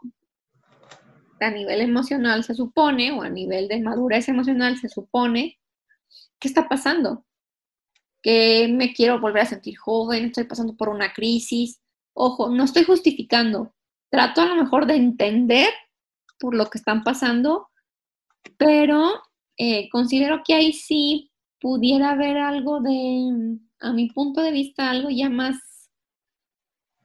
a 1.40 1.50
nivel 1.50 1.80
emocional 1.80 2.44
se 2.44 2.54
supone, 2.54 3.12
o 3.12 3.22
a 3.22 3.28
nivel 3.28 3.68
de 3.68 3.80
madurez 3.80 4.28
emocional 4.28 4.76
se 4.78 4.88
supone, 4.88 5.58
¿qué 6.38 6.48
está 6.48 6.68
pasando? 6.68 7.24
que 8.22 8.68
me 8.70 8.94
quiero 8.94 9.20
volver 9.20 9.42
a 9.42 9.46
sentir 9.46 9.76
joven, 9.76 10.26
estoy 10.26 10.44
pasando 10.44 10.76
por 10.76 10.88
una 10.88 11.12
crisis. 11.12 11.80
Ojo, 12.14 12.48
no 12.48 12.64
estoy 12.64 12.84
justificando, 12.84 13.74
trato 14.10 14.40
a 14.40 14.46
lo 14.46 14.54
mejor 14.54 14.86
de 14.86 14.94
entender 14.94 15.68
por 16.38 16.54
lo 16.54 16.70
que 16.70 16.78
están 16.78 17.02
pasando, 17.02 17.68
pero 18.56 19.12
eh, 19.56 19.88
considero 19.90 20.42
que 20.44 20.54
ahí 20.54 20.72
sí 20.72 21.31
pudiera 21.62 22.10
haber 22.10 22.36
algo 22.36 22.80
de, 22.80 23.58
a 23.80 23.92
mi 23.92 24.10
punto 24.10 24.42
de 24.42 24.50
vista, 24.50 24.90
algo 24.90 25.08
ya 25.10 25.30
más 25.30 25.56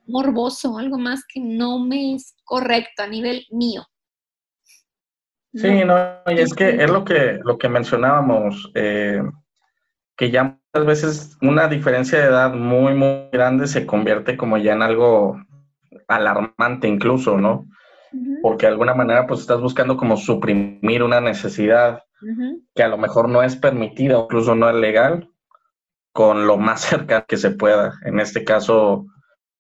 morboso, 0.08 0.78
algo 0.78 0.98
más 0.98 1.24
que 1.32 1.40
no 1.40 1.80
me 1.80 2.16
es 2.16 2.36
correcto 2.44 3.04
a 3.04 3.08
nivel 3.08 3.46
mío. 3.52 3.86
Sí, 5.54 5.84
no, 5.86 5.96
y 6.28 6.40
es 6.40 6.54
que 6.54 6.70
es 6.70 6.90
lo 6.90 7.04
que, 7.06 7.40
lo 7.44 7.58
que 7.58 7.70
mencionábamos, 7.70 8.72
eh, 8.76 9.22
que 10.16 10.30
ya 10.32 10.44
muchas 10.74 10.88
veces 10.88 11.38
una 11.42 11.68
diferencia 11.68 12.20
de 12.20 12.26
edad 12.26 12.54
muy, 12.54 12.94
muy 12.94 13.30
grande 13.32 13.68
se 13.68 13.86
convierte 13.86 14.38
como 14.38 14.58
ya 14.58 14.74
en 14.74 14.82
algo 14.82 15.40
alarmante 16.08 16.88
incluso, 16.88 17.38
¿no? 17.38 17.66
Porque 18.42 18.66
de 18.66 18.72
alguna 18.72 18.94
manera 18.94 19.28
pues 19.28 19.42
estás 19.42 19.60
buscando 19.60 19.98
como 19.98 20.18
suprimir 20.18 21.04
una 21.04 21.22
necesidad 21.22 22.04
que 22.74 22.84
a 22.84 22.88
lo 22.88 22.98
mejor 22.98 23.30
no 23.30 23.44
es 23.44 23.56
permitida, 23.56 24.20
incluso 24.20 24.56
no 24.56 24.70
es 24.70 24.76
legal, 24.76 25.30
con 26.12 26.48
lo 26.48 26.58
más 26.58 26.82
cercano 26.82 27.26
que 27.28 27.38
se 27.38 27.52
pueda. 27.52 27.94
En 28.06 28.20
este 28.20 28.44
caso, 28.44 29.06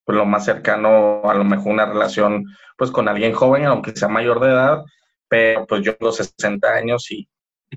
pues 0.05 0.17
lo 0.17 0.25
más 0.25 0.45
cercano 0.45 1.21
a 1.23 1.33
lo 1.33 1.43
mejor 1.43 1.73
una 1.73 1.85
relación 1.85 2.45
pues 2.77 2.91
con 2.91 3.07
alguien 3.07 3.33
joven, 3.33 3.65
aunque 3.65 3.95
sea 3.95 4.07
mayor 4.07 4.39
de 4.39 4.47
edad, 4.47 4.83
pero 5.27 5.65
pues 5.67 5.83
yo 5.83 5.95
tengo 5.95 6.11
60 6.11 6.67
años 6.67 7.11
y 7.11 7.27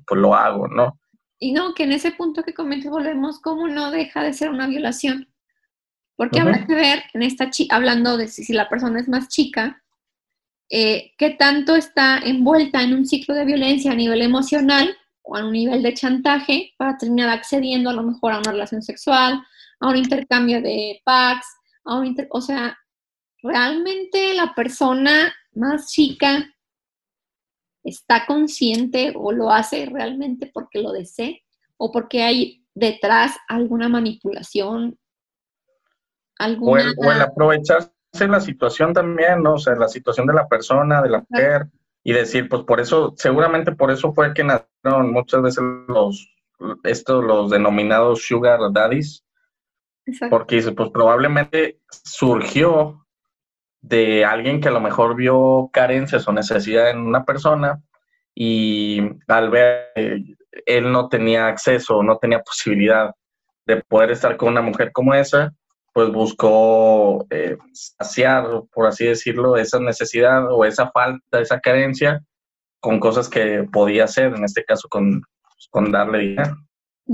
pues 0.07 0.21
lo 0.21 0.35
hago, 0.35 0.69
¿no? 0.69 0.99
Y 1.43 1.53
no, 1.53 1.73
que 1.75 1.85
en 1.85 1.93
ese 1.93 2.13
punto 2.13 2.43
que 2.43 2.53
comenté 2.53 2.91
volvemos, 2.91 3.41
¿cómo 3.41 3.67
no 3.67 3.91
deja 3.91 4.23
de 4.23 4.35
ser 4.35 4.51
una 4.51 4.67
violación? 4.67 5.27
Porque 6.15 6.39
habrá 6.39 6.67
que 6.67 6.75
ver, 6.75 7.03
en 7.15 7.23
esta 7.23 7.51
hablando 7.71 8.19
de 8.19 8.29
si, 8.29 8.53
la 8.53 8.69
persona 8.69 9.01
es 9.01 9.09
más 9.09 9.29
chica, 9.29 9.80
eh, 10.71 11.13
qué 11.19 11.31
tanto 11.31 11.75
está 11.75 12.19
envuelta 12.19 12.81
en 12.81 12.95
un 12.95 13.05
ciclo 13.05 13.35
de 13.35 13.45
violencia 13.45 13.91
a 13.91 13.97
nivel 13.97 14.23
emocional 14.23 14.97
o 15.23 15.37
a 15.37 15.45
un 15.45 15.53
nivel 15.53 15.83
de 15.83 15.95
chantaje 15.95 16.73
para 16.77 16.97
terminar 16.97 17.29
accediendo 17.29 17.91
a 17.91 17.93
lo 17.93 18.05
mejor 18.05 18.33
a 18.33 18.39
una 18.39 18.53
relación 18.53 18.81
sexual, 18.81 19.45
a 19.81 19.89
un 19.89 19.97
intercambio 19.97 20.63
de 20.63 21.03
packs, 21.05 21.47
a 21.85 21.97
un 21.97 22.17
o 22.31 22.41
sea, 22.41 22.79
realmente 23.43 24.33
la 24.35 24.55
persona 24.55 25.35
más 25.55 25.91
chica 25.91 26.47
está 27.83 28.25
consciente 28.27 29.13
o 29.17 29.33
lo 29.33 29.51
hace 29.51 29.87
realmente 29.87 30.51
porque 30.53 30.81
lo 30.81 30.93
desee 30.93 31.43
o 31.79 31.91
porque 31.91 32.23
hay 32.23 32.65
detrás 32.75 33.37
alguna 33.49 33.89
manipulación, 33.89 34.99
alguna... 36.39 36.93
O 36.97 37.11
el, 37.11 37.21
aprovecharse 37.21 37.91
la 38.13 38.41
situación 38.41 38.93
también, 38.93 39.43
¿no? 39.43 39.55
O 39.55 39.59
sea, 39.59 39.75
la 39.75 39.89
situación 39.89 40.27
de 40.27 40.35
la 40.35 40.49
persona, 40.49 41.01
de 41.03 41.11
la 41.11 41.25
mujer, 41.29 41.67
y 42.03 42.13
decir, 42.13 42.49
pues 42.49 42.63
por 42.65 42.81
eso, 42.81 43.15
seguramente 43.17 43.73
por 43.73 43.91
eso 43.91 44.13
fue 44.13 44.35
que 44.35 44.45
nacieron 44.45 45.13
muchas 45.13 45.43
veces 45.43 45.63
los, 45.89 46.35
estos, 46.85 47.25
los 47.25 47.51
denominados 47.51 48.23
sugar 48.23 48.61
daddies, 48.73 49.25
porque 50.29 50.57
dice, 50.57 50.73
pues 50.73 50.91
probablemente 50.91 51.81
surgió 51.91 53.07
de 53.81 54.25
alguien 54.25 54.61
que 54.61 54.69
a 54.69 54.73
lo 54.73 54.81
mejor 54.81 55.15
vio 55.15 55.71
carencias 55.73 56.27
o 56.27 56.33
necesidad 56.33 56.91
en 56.91 56.99
una 56.99 57.25
persona 57.25 57.81
y 58.35 59.01
al 59.29 59.51
ver 59.51 59.93
él 60.67 60.93
no 60.93 61.09
tenía 61.09 61.47
acceso, 61.47 62.03
no 62.03 62.19
tenía 62.19 62.43
posibilidad 62.43 63.15
de 63.67 63.83
poder 63.83 64.11
estar 64.11 64.37
con 64.37 64.49
una 64.49 64.63
mujer 64.63 64.93
como 64.93 65.15
esa, 65.15 65.55
pues 65.93 66.11
buscó 66.13 67.27
eh, 67.31 67.57
saciar, 67.73 68.47
por 68.73 68.87
así 68.87 69.07
decirlo, 69.07 69.57
esa 69.57 69.81
necesidad 69.81 70.53
o 70.53 70.65
esa 70.65 70.91
falta, 70.91 71.41
esa 71.41 71.61
carencia 71.61 72.23
con 72.81 73.01
cosas 73.01 73.29
que 73.29 73.67
podía 73.71 74.05
hacer, 74.05 74.35
en 74.35 74.45
este 74.45 74.65
caso 74.65 74.89
con, 74.89 75.23
con 75.71 75.91
darle 75.93 76.19
dinero. 76.21 76.57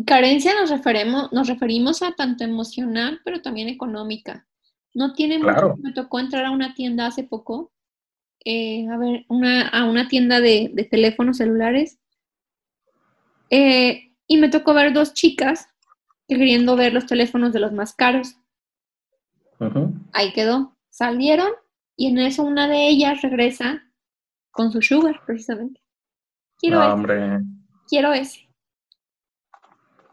Carencia 0.05 0.53
nos 0.55 0.71
referimos, 0.71 1.33
nos 1.33 1.49
referimos 1.49 2.03
a 2.03 2.12
tanto 2.12 2.45
emocional, 2.45 3.21
pero 3.25 3.41
también 3.41 3.69
económica. 3.69 4.47
No 4.93 5.15
tiene 5.15 5.39
mucho. 5.39 5.77
Me 5.79 5.93
tocó 5.93 6.21
entrar 6.21 6.45
a 6.45 6.51
una 6.51 6.75
tienda 6.75 7.07
hace 7.07 7.25
poco, 7.25 7.73
eh, 8.45 8.87
a 8.89 8.97
ver, 8.97 9.25
una, 9.29 9.69
a 9.69 9.85
una 9.85 10.09
tienda 10.09 10.41
de, 10.41 10.73
teléfonos 10.91 11.39
celulares. 11.39 11.99
Eh, 13.51 14.12
y 14.27 14.37
me 14.37 14.49
tocó 14.49 14.75
ver 14.75 14.93
dos 14.93 15.15
chicas 15.15 15.69
queriendo 16.29 16.77
ver 16.77 16.93
los 16.93 17.07
teléfonos 17.07 17.53
de 17.53 17.61
los 17.61 17.73
más 17.73 17.95
caros. 17.95 18.37
Ahí 20.12 20.33
quedó. 20.33 20.77
Salieron 20.90 21.51
y 21.97 22.09
en 22.09 22.19
eso 22.19 22.42
una 22.42 22.69
de 22.69 22.88
ellas 22.88 23.23
regresa 23.23 23.83
con 24.51 24.73
su 24.73 24.83
sugar, 24.83 25.21
precisamente. 25.27 25.81
Quiero 26.59 26.83
ese. 26.83 27.42
Quiero 27.88 28.12
ese. 28.12 28.49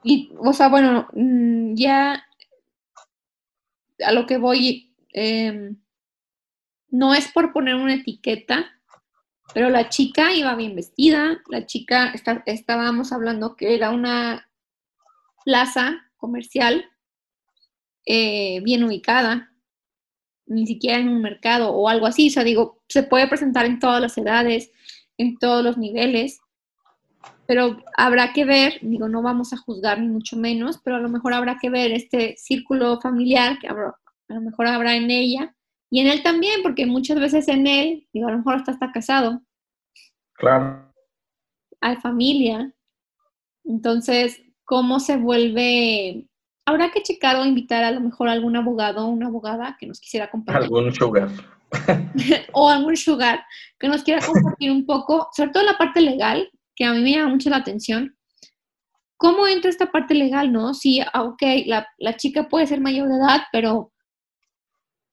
Y, 0.04 0.34
o 0.38 0.52
sea, 0.52 0.68
bueno, 0.68 1.08
mm, 1.14 1.76
ya 1.76 2.26
a 4.06 4.12
lo 4.12 4.26
que 4.26 4.38
voy, 4.38 4.94
em, 5.14 5.78
no 6.90 7.14
es 7.14 7.32
por 7.32 7.54
poner 7.54 7.76
una 7.76 7.96
etiqueta, 7.96 8.70
pero 9.54 9.70
la 9.70 9.90
chica 9.90 10.34
iba 10.34 10.56
bien 10.56 10.76
vestida, 10.76 11.42
la 11.48 11.66
chica, 11.66 12.14
estábamos 12.46 13.12
hablando 13.12 13.56
que 13.56 13.76
era 13.76 13.92
una 13.92 14.50
plaza 15.46 16.12
comercial 16.18 16.86
eh, 18.06 18.62
bien 18.62 18.84
ubicada, 18.84 19.52
ni 20.46 20.68
siquiera 20.68 20.98
en 20.98 21.10
un 21.10 21.22
mercado 21.22 21.72
o 21.72 21.88
algo 21.90 22.06
así, 22.06 22.28
o 22.28 22.32
sea, 22.32 22.44
digo, 22.44 22.82
se 22.88 23.04
puede 23.04 23.28
presentar 23.28 23.66
en 23.66 23.80
todas 23.80 24.02
las 24.02 24.18
edades, 24.18 24.72
en 25.18 25.38
todos 25.38 25.64
los 25.64 25.78
niveles, 25.78 26.40
pero 27.46 27.84
habrá 27.98 28.34
que 28.34 28.46
ver, 28.46 28.80
digo, 28.82 29.08
no 29.08 29.22
vamos 29.22 29.54
a 29.54 29.58
juzgar 29.58 30.00
ni 30.00 30.08
mucho 30.08 30.38
menos, 30.38 30.80
pero 30.84 30.98
a 30.98 31.00
lo 31.00 31.10
mejor 31.10 31.34
habrá 31.34 31.58
que 31.60 31.70
ver 31.70 31.92
este 31.92 32.36
círculo 32.38 33.00
familiar 33.02 33.60
que 33.60 33.68
a 33.68 33.74
lo 33.74 34.42
mejor 34.42 34.68
habrá 34.68 34.96
en 34.96 35.12
ella 35.12 35.56
y 35.94 36.00
en 36.00 36.08
él 36.08 36.24
también, 36.24 36.64
porque 36.64 36.88
muchas 36.88 37.20
veces 37.20 37.48
en 37.48 37.68
él, 37.68 38.08
digo, 38.12 38.28
a 38.28 38.32
lo 38.32 38.40
mejor 38.40 38.56
hasta 38.56 38.72
está 38.72 38.92
casado. 38.92 39.44
Claro. 40.34 40.92
Hay 41.82 41.98
familia. 41.98 42.74
Entonces, 43.64 44.42
¿cómo 44.66 45.00
se 45.00 45.18
vuelve? 45.18 46.28
Habrá 46.66 46.92
que 46.92 47.04
checar 47.04 47.36
o 47.36 47.46
invitar 47.46 47.84
a 47.84 47.92
lo 47.92 48.00
mejor 48.00 48.30
a 48.30 48.32
algún 48.32 48.56
abogado 48.56 49.06
o 49.06 49.10
una 49.10 49.28
abogada 49.28 49.76
que 49.80 49.86
nos 49.86 50.00
quisiera 50.00 50.28
acompañar. 50.28 50.64
Algún 50.64 50.94
sugar. 50.94 51.30
o 52.54 52.70
algún 52.70 52.96
sugar 52.96 53.44
que 53.80 53.88
nos 53.88 54.04
quiera 54.04 54.26
compartir 54.26 54.72
un 54.72 54.86
poco, 54.86 55.28
sobre 55.36 55.52
todo 55.52 55.64
la 55.64 55.78
parte 55.78 56.00
legal, 56.00 56.50
que 56.76 56.86
a 56.86 56.94
mí 56.94 57.02
me 57.02 57.12
llama 57.12 57.30
mucho 57.30 57.50
la 57.50 57.58
atención. 57.58 58.16
¿Cómo 59.18 59.48
entra 59.48 59.70
esta 59.70 59.92
parte 59.92 60.14
legal, 60.14 60.52
no? 60.52 60.74
Sí, 60.74 61.02
ah, 61.02 61.24
ok, 61.24 61.42
la, 61.66 61.88
la 61.98 62.16
chica 62.16 62.48
puede 62.48 62.68
ser 62.68 62.82
mayor 62.82 63.10
de 63.10 63.16
edad, 63.16 63.42
pero 63.52 63.92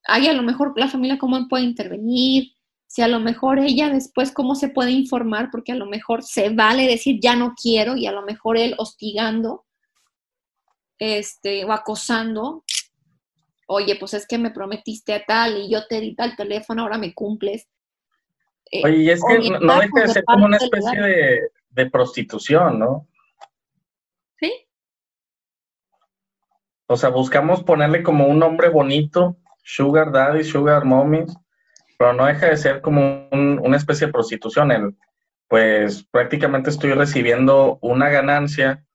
hay 0.05 0.27
a 0.27 0.33
lo 0.33 0.43
mejor 0.43 0.73
la 0.75 0.87
familia 0.87 1.17
cómo 1.17 1.47
puede 1.47 1.63
intervenir, 1.63 2.53
si 2.87 3.01
a 3.01 3.07
lo 3.07 3.19
mejor 3.19 3.59
ella 3.59 3.89
después 3.89 4.31
cómo 4.33 4.55
se 4.55 4.69
puede 4.69 4.91
informar, 4.91 5.49
porque 5.49 5.71
a 5.71 5.75
lo 5.75 5.85
mejor 5.85 6.23
se 6.23 6.49
vale 6.49 6.87
decir 6.87 7.19
ya 7.21 7.35
no 7.35 7.53
quiero 7.55 7.95
y 7.95 8.05
a 8.05 8.11
lo 8.11 8.23
mejor 8.23 8.57
él 8.57 8.75
hostigando 8.77 9.65
este, 11.01 11.65
o 11.65 11.71
acosando, 11.71 12.63
oye, 13.65 13.95
pues 13.95 14.13
es 14.13 14.27
que 14.27 14.37
me 14.37 14.51
prometiste 14.51 15.15
a 15.15 15.25
tal 15.25 15.57
y 15.57 15.71
yo 15.71 15.87
te 15.87 15.99
di 15.99 16.13
tal 16.13 16.35
teléfono, 16.35 16.83
ahora 16.83 16.99
me 16.99 17.15
cumples. 17.15 17.67
Eh, 18.71 18.83
oye, 18.85 18.97
y 18.97 19.09
es 19.09 19.19
que 19.27 19.49
no 19.49 19.79
deja 19.79 19.99
de 19.99 20.07
ser 20.09 20.23
como 20.23 20.45
una 20.45 20.57
especie 20.57 21.49
de, 21.71 21.89
prostitución, 21.89 22.77
¿no? 22.77 23.07
Sí, 24.39 24.53
O 26.85 26.95
sea, 26.95 27.09
buscamos 27.09 27.63
ponerle 27.63 28.03
como 28.03 28.27
un 28.27 28.37
nombre 28.37 28.69
bonito, 28.69 29.37
Sugar 29.63 30.11
Daddy, 30.11 30.43
Sugar 30.43 30.85
Mommy, 30.85 31.25
pero 31.97 32.13
no 32.13 32.27
deja 32.27 32.45
de 32.45 32.57
ser 32.57 32.79
como 32.79 33.27
una 33.31 33.77
especie 33.77 34.05
de 34.05 34.13
prostitución. 34.13 34.71
El, 34.71 34.95
pues 35.47 36.03
prácticamente 36.03 36.69
estoy 36.69 36.93
recibiendo 36.93 37.79
una 37.81 38.09
ganancia 38.09 38.85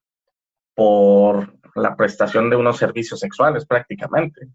por 0.76 1.55
la 1.76 1.96
prestación 1.96 2.50
de 2.50 2.56
unos 2.56 2.78
servicios 2.78 3.20
sexuales, 3.20 3.66
prácticamente. 3.66 4.48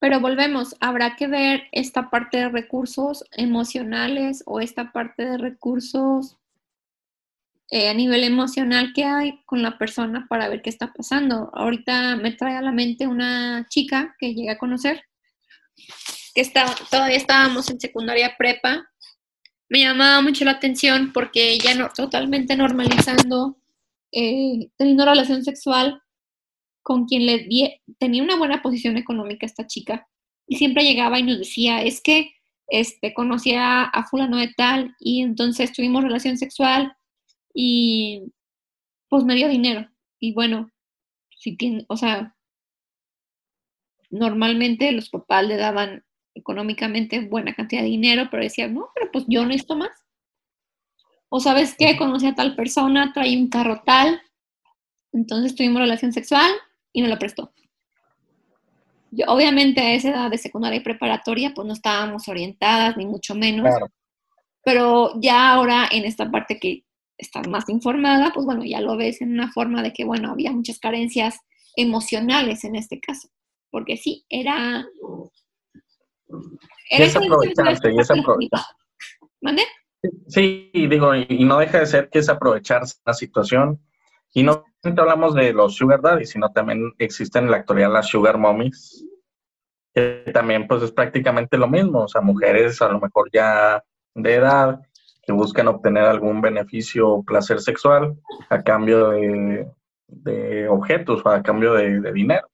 Pero 0.00 0.18
volvemos, 0.18 0.74
habrá 0.80 1.14
que 1.14 1.26
ver 1.26 1.64
esta 1.72 2.08
parte 2.08 2.38
de 2.38 2.48
recursos 2.48 3.24
emocionales 3.32 4.42
o 4.46 4.60
esta 4.60 4.92
parte 4.92 5.26
de 5.26 5.36
recursos 5.36 6.38
eh, 7.72 7.88
a 7.88 7.94
nivel 7.94 8.24
emocional 8.24 8.92
que 8.94 9.04
hay 9.04 9.42
con 9.44 9.62
la 9.62 9.78
persona 9.78 10.26
para 10.28 10.48
ver 10.48 10.62
qué 10.62 10.70
está 10.70 10.92
pasando. 10.92 11.50
Ahorita 11.54 12.16
me 12.16 12.32
trae 12.32 12.56
a 12.56 12.62
la 12.62 12.72
mente 12.72 13.06
una 13.06 13.64
chica 13.68 14.16
que 14.18 14.34
llegué 14.34 14.50
a 14.50 14.58
conocer, 14.58 15.04
que 16.34 16.40
estaba, 16.40 16.74
todavía 16.90 17.16
estábamos 17.16 17.70
en 17.70 17.78
secundaria 17.78 18.34
prepa. 18.36 18.90
Me 19.68 19.82
llamaba 19.82 20.20
mucho 20.20 20.44
la 20.44 20.52
atención 20.52 21.12
porque 21.12 21.52
ella 21.52 21.76
no, 21.76 21.90
totalmente 21.90 22.56
normalizando, 22.56 23.59
eh, 24.12 24.68
teniendo 24.76 25.04
relación 25.04 25.44
sexual 25.44 26.02
con 26.82 27.06
quien 27.06 27.26
le 27.26 27.80
tenía 27.98 28.22
una 28.22 28.36
buena 28.36 28.62
posición 28.62 28.96
económica 28.96 29.46
esta 29.46 29.66
chica. 29.66 30.08
Y 30.46 30.56
siempre 30.56 30.84
llegaba 30.84 31.18
y 31.18 31.22
nos 31.22 31.38
decía, 31.38 31.82
es 31.82 32.00
que 32.00 32.32
este, 32.68 33.14
conocía 33.14 33.84
a 33.84 34.06
fulano 34.06 34.36
de 34.38 34.52
tal 34.56 34.94
y 34.98 35.22
entonces 35.22 35.72
tuvimos 35.72 36.02
relación 36.02 36.38
sexual 36.38 36.96
y 37.52 38.32
pues 39.08 39.24
me 39.24 39.34
dio 39.34 39.48
dinero. 39.48 39.88
Y 40.18 40.32
bueno, 40.32 40.70
si 41.36 41.56
tiene, 41.56 41.84
o 41.88 41.96
sea, 41.96 42.36
normalmente 44.10 44.92
los 44.92 45.08
papás 45.10 45.46
le 45.46 45.56
daban 45.56 46.04
económicamente 46.34 47.20
buena 47.20 47.54
cantidad 47.54 47.82
de 47.82 47.88
dinero, 47.88 48.28
pero 48.30 48.42
decían, 48.42 48.74
no, 48.74 48.90
pero 48.94 49.10
pues 49.12 49.24
yo 49.28 49.44
necesito 49.44 49.76
más. 49.76 49.90
O 51.30 51.40
sabes 51.40 51.74
qué, 51.78 51.96
conocí 51.96 52.26
a 52.26 52.34
tal 52.34 52.54
persona, 52.56 53.12
trae 53.14 53.36
un 53.36 53.48
carro 53.48 53.82
tal, 53.86 54.20
entonces 55.12 55.54
tuvimos 55.54 55.80
relación 55.80 56.12
sexual 56.12 56.50
y 56.92 57.02
me 57.02 57.08
lo 57.08 57.18
prestó. 57.18 57.52
Yo, 59.12 59.26
obviamente 59.28 59.80
a 59.80 59.94
esa 59.94 60.10
edad 60.10 60.30
de 60.30 60.38
secundaria 60.38 60.78
y 60.78 60.84
preparatoria, 60.84 61.52
pues 61.54 61.66
no 61.66 61.72
estábamos 61.72 62.28
orientadas, 62.28 62.96
ni 62.96 63.06
mucho 63.06 63.34
menos. 63.34 63.68
Pero 64.62 65.20
ya 65.20 65.52
ahora 65.52 65.88
en 65.90 66.04
esta 66.04 66.30
parte 66.30 66.58
que 66.58 66.84
estás 67.16 67.48
más 67.48 67.68
informada, 67.68 68.32
pues 68.32 68.44
bueno, 68.44 68.64
ya 68.64 68.80
lo 68.80 68.96
ves 68.96 69.20
en 69.20 69.32
una 69.32 69.50
forma 69.52 69.82
de 69.82 69.92
que, 69.92 70.04
bueno, 70.04 70.32
había 70.32 70.52
muchas 70.52 70.78
carencias 70.78 71.38
emocionales 71.76 72.64
en 72.64 72.76
este 72.76 73.00
caso, 73.00 73.28
porque 73.70 73.96
sí, 73.96 74.24
era... 74.28 74.84
era 76.90 77.04
es 77.04 77.16
aprovecharse, 77.16 77.92
y 77.92 77.98
es 77.98 78.10
aprovecharse. 78.10 78.74
¿Mande? 79.40 79.62
Sí, 80.28 80.70
digo, 80.72 81.14
y 81.14 81.44
no 81.44 81.58
deja 81.58 81.80
de 81.80 81.86
ser 81.86 82.08
que 82.08 82.20
es 82.20 82.28
aprovecharse 82.28 82.96
la 83.04 83.14
situación. 83.14 83.80
Y 84.32 84.42
no 84.42 84.64
hablamos 84.84 85.34
de 85.34 85.52
los 85.52 85.74
sugar 85.74 86.00
daddy, 86.00 86.24
sino 86.24 86.50
también 86.50 86.92
existen 86.98 87.44
en 87.44 87.50
la 87.50 87.58
actualidad 87.58 87.92
las 87.92 88.08
sugar 88.08 88.38
mommies, 88.38 89.04
que 89.94 90.30
también 90.32 90.66
pues 90.66 90.82
es 90.82 90.92
prácticamente 90.92 91.58
lo 91.58 91.68
mismo, 91.68 92.04
o 92.04 92.08
sea, 92.08 92.20
mujeres 92.20 92.80
a 92.80 92.88
lo 92.88 93.00
mejor 93.00 93.28
ya 93.32 93.82
de 94.14 94.34
edad 94.34 94.80
que 95.22 95.32
buscan 95.32 95.68
obtener 95.68 96.04
algún 96.04 96.40
beneficio 96.40 97.08
o 97.08 97.24
placer 97.24 97.60
sexual 97.60 98.16
a 98.48 98.62
cambio 98.62 99.10
de, 99.10 100.68
objetos 100.68 101.22
o 101.24 101.28
a 101.28 101.42
cambio 101.42 101.74
de, 101.74 102.12
dinero. 102.12 102.48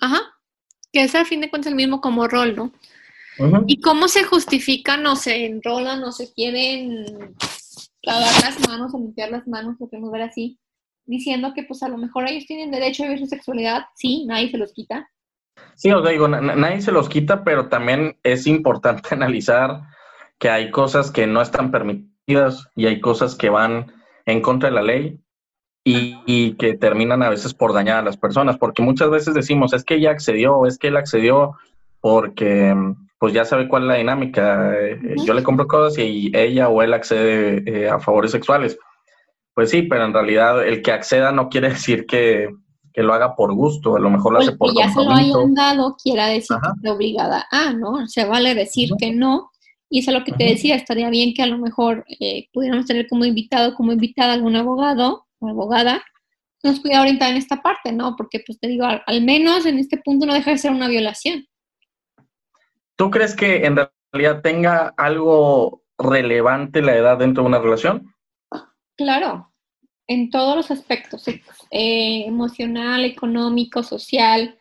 Ajá, 0.00 0.20
que 0.92 1.04
es 1.04 1.14
al 1.14 1.26
fin 1.26 1.40
de 1.40 1.50
cuentas 1.50 1.70
el 1.70 1.76
mismo 1.76 2.00
como 2.00 2.26
rol, 2.26 2.56
¿no? 2.56 2.72
¿Y 3.66 3.80
cómo 3.80 4.08
se 4.08 4.24
justifican 4.24 5.06
o 5.06 5.16
se 5.16 5.46
enrolan 5.46 6.02
o 6.04 6.12
se 6.12 6.32
quieren 6.32 7.04
lavar 8.02 8.32
las 8.42 8.68
manos 8.68 8.94
o 8.94 8.98
limpiar 8.98 9.30
las 9.30 9.46
manos, 9.46 9.76
lo 9.78 9.88
podemos 9.88 10.10
ver 10.10 10.22
así, 10.22 10.58
diciendo 11.04 11.52
que 11.54 11.64
pues 11.64 11.82
a 11.82 11.88
lo 11.88 11.98
mejor 11.98 12.28
ellos 12.28 12.46
tienen 12.46 12.70
derecho 12.70 13.02
a 13.02 13.06
vivir 13.06 13.20
su 13.20 13.26
sexualidad, 13.26 13.84
sí, 13.94 14.24
nadie 14.26 14.50
se 14.50 14.58
los 14.58 14.72
quita. 14.72 15.08
Sí, 15.74 15.90
os 15.90 16.08
digo, 16.08 16.28
nadie 16.28 16.80
se 16.80 16.92
los 16.92 17.08
quita, 17.08 17.44
pero 17.44 17.68
también 17.68 18.18
es 18.22 18.46
importante 18.46 19.08
analizar 19.14 19.82
que 20.38 20.48
hay 20.48 20.70
cosas 20.70 21.10
que 21.10 21.26
no 21.26 21.42
están 21.42 21.70
permitidas 21.70 22.68
y 22.74 22.86
hay 22.86 23.00
cosas 23.00 23.34
que 23.34 23.50
van 23.50 23.92
en 24.26 24.40
contra 24.40 24.68
de 24.68 24.74
la 24.74 24.82
ley 24.82 25.20
y, 25.84 26.54
que 26.56 26.74
terminan 26.74 27.22
a 27.22 27.30
veces 27.30 27.54
por 27.54 27.72
dañar 27.72 27.98
a 27.98 28.02
las 28.02 28.16
personas, 28.16 28.58
porque 28.58 28.82
muchas 28.82 29.10
veces 29.10 29.34
decimos, 29.34 29.72
es 29.72 29.84
que 29.84 29.94
ella 29.94 30.10
accedió, 30.10 30.66
es 30.66 30.78
que 30.78 30.88
él 30.88 30.96
accedió 30.96 31.56
porque 32.00 32.74
pues 33.20 33.34
ya 33.34 33.44
sabe 33.44 33.68
cuál 33.68 33.82
es 33.82 33.88
la 33.88 33.94
dinámica, 33.96 34.74
eh, 34.80 34.98
yo 35.26 35.34
le 35.34 35.42
compro 35.42 35.68
cosas 35.68 35.98
y 35.98 36.32
ella 36.34 36.70
o 36.70 36.80
él 36.80 36.94
accede 36.94 37.62
eh, 37.66 37.86
a 37.86 38.00
favores 38.00 38.30
sexuales. 38.30 38.78
Pues 39.54 39.68
sí, 39.68 39.82
pero 39.82 40.06
en 40.06 40.14
realidad 40.14 40.66
el 40.66 40.80
que 40.80 40.90
acceda 40.90 41.30
no 41.30 41.50
quiere 41.50 41.68
decir 41.68 42.06
que, 42.06 42.48
lo 42.96 43.14
haga 43.14 43.34
por 43.36 43.54
gusto, 43.54 43.96
a 43.96 44.00
lo 44.00 44.10
mejor 44.10 44.32
lo 44.32 44.38
hace 44.40 44.52
por 44.52 44.74
ya 44.76 44.90
se 44.90 45.02
lo 45.02 45.12
hayan 45.12 45.54
dado, 45.54 45.96
quiera 46.02 46.26
decir 46.26 46.56
que 46.62 46.68
está 46.76 46.92
obligada 46.92 47.46
a, 47.50 47.72
¿no? 47.72 48.06
Se 48.08 48.26
vale 48.26 48.54
decir 48.54 48.90
que 48.98 49.12
no 49.12 49.50
y 49.90 49.98
eso 49.98 50.12
es 50.12 50.18
lo 50.18 50.24
que 50.24 50.32
te 50.32 50.44
decía, 50.44 50.76
estaría 50.76 51.10
bien 51.10 51.34
que 51.34 51.42
a 51.42 51.46
lo 51.46 51.58
mejor 51.58 52.04
eh, 52.20 52.46
pudiéramos 52.52 52.86
tener 52.86 53.08
como 53.08 53.24
invitado, 53.24 53.74
como 53.74 53.92
invitada 53.92 54.34
algún 54.34 54.54
abogado 54.54 55.26
o 55.40 55.48
abogada 55.48 56.02
nos 56.62 56.80
pudiera 56.80 57.00
orientar 57.00 57.30
en 57.30 57.38
esta 57.38 57.62
parte, 57.62 57.90
¿no? 57.92 58.14
Porque 58.16 58.42
pues 58.46 58.58
te 58.60 58.68
digo, 58.68 58.84
al, 58.84 59.22
menos 59.22 59.66
en 59.66 59.78
este 59.78 59.96
punto 59.96 60.26
no 60.26 60.34
deja 60.34 60.50
de 60.50 60.58
ser 60.58 60.72
una 60.72 60.88
violación. 60.88 61.46
¿Tú 63.00 63.10
crees 63.10 63.34
que 63.34 63.64
en 63.64 63.78
realidad 64.12 64.42
tenga 64.42 64.88
algo 64.98 65.82
relevante 65.96 66.82
la 66.82 66.94
edad 66.94 67.16
dentro 67.16 67.42
de 67.42 67.48
una 67.48 67.58
relación? 67.58 68.14
Claro, 68.94 69.54
en 70.06 70.28
todos 70.28 70.54
los 70.54 70.70
aspectos, 70.70 71.26
eh, 71.26 72.24
emocional, 72.26 73.06
económico, 73.06 73.82
social, 73.82 74.58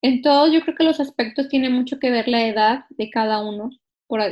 en 0.00 0.22
todos 0.22 0.52
yo 0.52 0.60
creo 0.60 0.76
que 0.76 0.84
los 0.84 1.00
aspectos 1.00 1.48
tienen 1.48 1.72
mucho 1.72 1.98
que 1.98 2.12
ver 2.12 2.28
la 2.28 2.46
edad 2.46 2.84
de 2.90 3.10
cada 3.10 3.42
uno. 3.42 3.70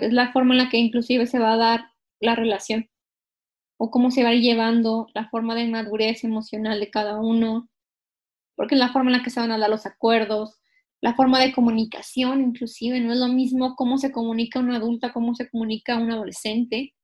Es 0.01 0.13
la 0.13 0.31
forma 0.31 0.55
en 0.55 0.59
la 0.59 0.69
que 0.69 0.77
inclusive 0.77 1.27
se 1.27 1.41
va 1.41 1.55
a 1.55 1.57
dar 1.57 1.91
la 2.21 2.37
relación. 2.37 2.89
O 3.81 3.91
cómo 3.91 4.13
se 4.13 4.23
va 4.23 4.29
a 4.29 4.35
ir 4.35 4.43
llevando 4.43 5.09
la 5.13 5.29
forma 5.29 5.57
de 5.57 5.67
madurez 5.67 6.23
emocional 6.23 6.79
de 6.79 6.91
cada 6.93 7.19
uno, 7.19 7.69
porque 8.55 8.77
es 8.77 8.79
la 8.79 8.93
forma 8.93 9.11
en 9.11 9.17
la 9.17 9.25
que 9.25 9.31
se 9.31 9.41
van 9.41 9.51
a 9.51 9.59
dar 9.59 9.71
los 9.71 9.87
acuerdos, 9.87 10.60
la 11.01 11.15
forma 11.15 11.41
de 11.41 11.53
comunicación 11.53 12.43
inclusive, 12.43 13.01
no 13.01 13.13
es 13.13 13.19
lo 13.19 13.29
mismo 13.29 13.75
cómo 13.75 13.99
se 13.99 14.13
comunica 14.13 14.59
una 14.59 14.77
adulta, 14.77 15.13
cómo 15.13 15.35
se 15.35 15.49
comunica 15.49 15.97
un 15.97 16.11
adolescente 16.11 16.95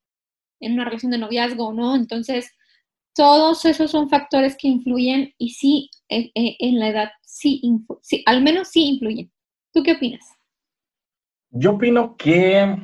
en 0.61 0.73
una 0.73 0.85
relación 0.85 1.13
de 1.13 1.19
noviazgo, 1.19 1.73
¿no? 1.73 1.97
Entonces, 1.97 2.51
todos 3.15 3.65
esos 3.65 3.91
son 3.91 4.09
factores 4.11 4.57
que 4.59 4.69
influyen 4.69 5.33
y 5.39 5.51
sí, 5.51 5.91
eh, 6.09 6.31
eh, 6.35 6.57
en 6.59 6.79
la 6.79 6.89
edad, 6.89 7.11
sí, 7.23 7.63
sí, 8.03 8.23
al 8.27 8.43
menos 8.43 8.69
sí 8.69 8.85
influyen. 8.85 9.33
¿Tú 9.73 9.83
qué 9.83 9.93
opinas? 9.93 10.25
Yo 11.51 11.73
opino 11.73 12.17
que 12.17 12.77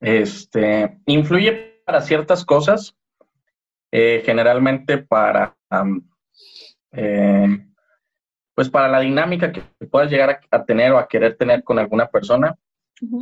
este, 0.00 0.98
influye 1.06 1.82
para 1.84 2.00
ciertas 2.00 2.44
cosas, 2.44 2.96
eh, 3.90 4.22
generalmente 4.24 4.98
para, 4.98 5.56
pues 8.54 8.68
para 8.68 8.88
la 8.88 9.00
dinámica 9.00 9.52
que 9.52 9.62
puedas 9.90 10.10
llegar 10.10 10.40
a, 10.50 10.64
tener 10.64 10.92
o 10.92 10.98
a 10.98 11.08
querer 11.08 11.36
tener 11.36 11.64
con 11.64 11.78
alguna 11.78 12.06
persona, 12.06 12.56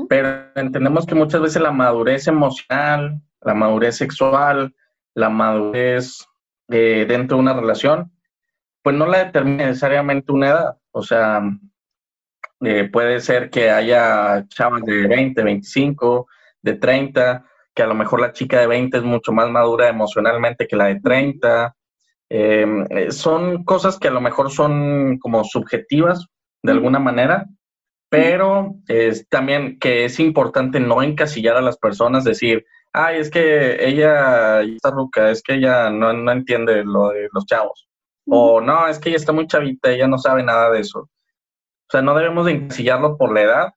pero 0.08 0.46
entendemos 0.56 1.06
que 1.06 1.14
muchas 1.14 1.40
veces 1.40 1.62
la 1.62 1.72
madurez 1.72 2.26
emocional, 2.26 3.20
la 3.40 3.54
madurez 3.54 3.96
sexual, 3.96 4.74
la 5.14 5.30
madurez 5.30 6.26
eh, 6.68 7.06
dentro 7.08 7.36
de 7.36 7.42
una 7.42 7.54
relación, 7.54 8.12
pues 8.82 8.96
no 8.96 9.06
la 9.06 9.24
determina 9.24 9.66
necesariamente 9.66 10.32
una 10.32 10.48
edad. 10.48 10.78
O 10.90 11.02
sea, 11.02 11.42
eh, 12.62 12.88
puede 12.92 13.20
ser 13.20 13.50
que 13.50 13.70
haya 13.70 14.46
chavas 14.48 14.82
de 14.82 15.06
20, 15.06 15.42
25, 15.42 16.26
de 16.62 16.74
30, 16.74 17.44
que 17.74 17.82
a 17.82 17.86
lo 17.86 17.94
mejor 17.94 18.20
la 18.20 18.32
chica 18.32 18.60
de 18.60 18.66
20 18.66 18.98
es 18.98 19.02
mucho 19.02 19.32
más 19.32 19.48
madura 19.50 19.88
emocionalmente 19.88 20.66
que 20.66 20.76
la 20.76 20.86
de 20.86 21.00
30. 21.00 21.74
Em, 22.32 22.86
eh, 22.90 23.10
son 23.10 23.64
cosas 23.64 23.98
que 23.98 24.06
a 24.08 24.12
lo 24.12 24.20
mejor 24.20 24.52
son 24.52 25.18
como 25.18 25.42
subjetivas 25.42 26.26
de 26.62 26.72
alguna 26.72 27.00
manera, 27.00 27.46
pero 28.08 28.76
es 28.86 29.28
también 29.28 29.78
que 29.80 30.04
es 30.04 30.20
importante 30.20 30.78
no 30.78 31.02
encasillar 31.02 31.56
a 31.56 31.60
las 31.62 31.76
personas, 31.76 32.24
decir, 32.24 32.64
ay, 32.92 33.18
es 33.18 33.30
que 33.30 33.84
ella 33.84 34.62
está 34.62 34.90
ruca, 34.90 35.30
es 35.30 35.42
que 35.42 35.54
ella 35.54 35.90
no, 35.90 36.12
no 36.12 36.30
entiende 36.32 36.84
lo 36.84 37.08
de 37.08 37.28
los 37.32 37.46
chavos. 37.46 37.88
O 38.26 38.60
no, 38.60 38.86
es 38.86 39.00
que 39.00 39.08
ella 39.08 39.18
está 39.18 39.32
muy 39.32 39.46
chavita, 39.48 39.90
ella 39.90 40.06
no 40.06 40.18
sabe 40.18 40.42
nada 40.44 40.70
de 40.70 40.80
eso. 40.80 41.00
O 41.00 41.90
sea, 41.90 42.02
no 42.02 42.14
debemos 42.14 42.46
de 42.46 42.52
encasillarlo 42.52 43.16
por 43.16 43.34
la 43.34 43.42
edad. 43.42 43.74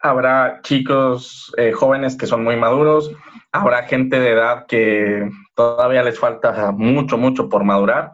Habrá 0.00 0.60
chicos 0.62 1.52
eh, 1.56 1.72
jóvenes 1.72 2.16
que 2.16 2.26
son 2.26 2.42
muy 2.42 2.56
maduros, 2.56 3.12
habrá 3.52 3.84
gente 3.84 4.18
de 4.18 4.30
edad 4.30 4.66
que 4.66 5.28
todavía 5.54 6.02
les 6.02 6.18
falta 6.18 6.72
mucho, 6.72 7.18
mucho 7.18 7.48
por 7.48 7.64
madurar. 7.64 8.12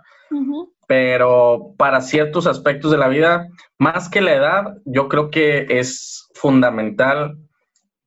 pero 0.86 1.74
para 1.76 2.00
ciertos 2.00 2.46
aspectos 2.46 2.90
de 2.90 2.98
la 2.98 3.08
vida, 3.08 3.48
más 3.78 4.08
que 4.08 4.22
la 4.22 4.34
edad, 4.34 4.74
yo 4.86 5.08
creo 5.08 5.30
que 5.30 5.66
es 5.68 6.28
fundamental 6.34 7.36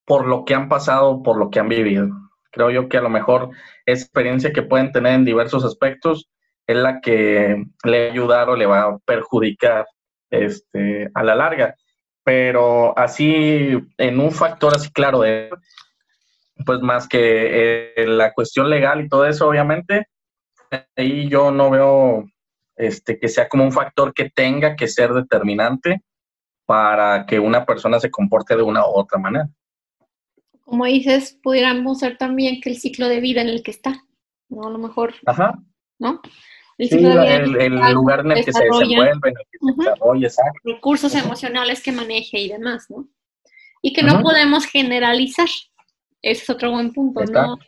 por 0.05 0.27
lo 0.27 0.45
que 0.45 0.55
han 0.55 0.67
pasado, 0.67 1.21
por 1.23 1.37
lo 1.37 1.49
que 1.49 1.59
han 1.59 1.69
vivido. 1.69 2.09
Creo 2.51 2.69
yo 2.69 2.89
que 2.89 2.97
a 2.97 3.01
lo 3.01 3.09
mejor 3.09 3.49
experiencia 3.85 4.51
que 4.51 4.63
pueden 4.63 4.91
tener 4.91 5.13
en 5.13 5.25
diversos 5.25 5.63
aspectos 5.63 6.29
es 6.67 6.75
la 6.75 7.01
que 7.01 7.63
le 7.83 7.99
va 7.99 8.07
a 8.07 8.11
ayudar 8.11 8.49
o 8.49 8.55
le 8.55 8.65
va 8.65 8.81
a 8.81 8.97
perjudicar 8.99 9.85
este, 10.29 11.09
a 11.13 11.23
la 11.23 11.35
larga. 11.35 11.75
Pero 12.23 12.97
así, 12.97 13.77
en 13.97 14.19
un 14.19 14.31
factor 14.31 14.75
así 14.75 14.91
claro 14.91 15.21
de, 15.21 15.49
pues 16.65 16.81
más 16.81 17.07
que 17.07 17.93
eh, 17.95 18.07
la 18.07 18.33
cuestión 18.33 18.69
legal 18.69 19.01
y 19.01 19.09
todo 19.09 19.25
eso, 19.25 19.47
obviamente, 19.47 20.07
ahí 20.95 21.27
yo 21.27 21.51
no 21.51 21.69
veo 21.69 22.25
este, 22.75 23.19
que 23.19 23.27
sea 23.27 23.49
como 23.49 23.63
un 23.63 23.71
factor 23.71 24.13
que 24.13 24.29
tenga 24.29 24.75
que 24.75 24.87
ser 24.87 25.13
determinante 25.13 26.01
para 26.65 27.25
que 27.25 27.39
una 27.39 27.65
persona 27.65 27.99
se 27.99 28.11
comporte 28.11 28.55
de 28.55 28.63
una 28.63 28.85
u 28.85 28.91
otra 28.91 29.19
manera. 29.19 29.49
Como 30.61 30.85
dices, 30.85 31.37
pudiéramos 31.43 31.99
ser 31.99 32.17
también 32.17 32.61
que 32.61 32.69
el 32.69 32.77
ciclo 32.77 33.09
de 33.09 33.19
vida 33.19 33.41
en 33.41 33.49
el 33.49 33.61
que 33.61 33.71
está, 33.71 34.05
¿no? 34.47 34.67
A 34.67 34.69
lo 34.69 34.77
mejor, 34.77 35.15
Ajá. 35.25 35.59
¿no? 35.99 36.21
El, 36.81 36.89
sí, 36.89 36.95
el, 36.95 37.61
el 37.61 37.93
lugar 37.93 38.21
en 38.21 38.31
el 38.31 38.43
que 38.43 38.51
se 38.51 38.63
desenvuelve, 38.63 39.11
en 39.11 39.37
el 39.37 39.45
que 39.51 39.57
se 39.59 39.73
desarrolla, 39.77 40.27
exacto. 40.27 40.59
Recursos 40.63 41.13
emocionales 41.13 41.83
que 41.83 41.91
maneje 41.91 42.39
y 42.39 42.49
demás, 42.49 42.89
¿no? 42.89 43.07
Y 43.83 43.93
que 43.93 44.01
no 44.01 44.23
podemos 44.23 44.65
generalizar. 44.65 45.47
Ese 46.23 46.41
es 46.41 46.49
otro 46.49 46.71
buen 46.71 46.91
punto, 46.91 47.23
¿no? 47.25 47.59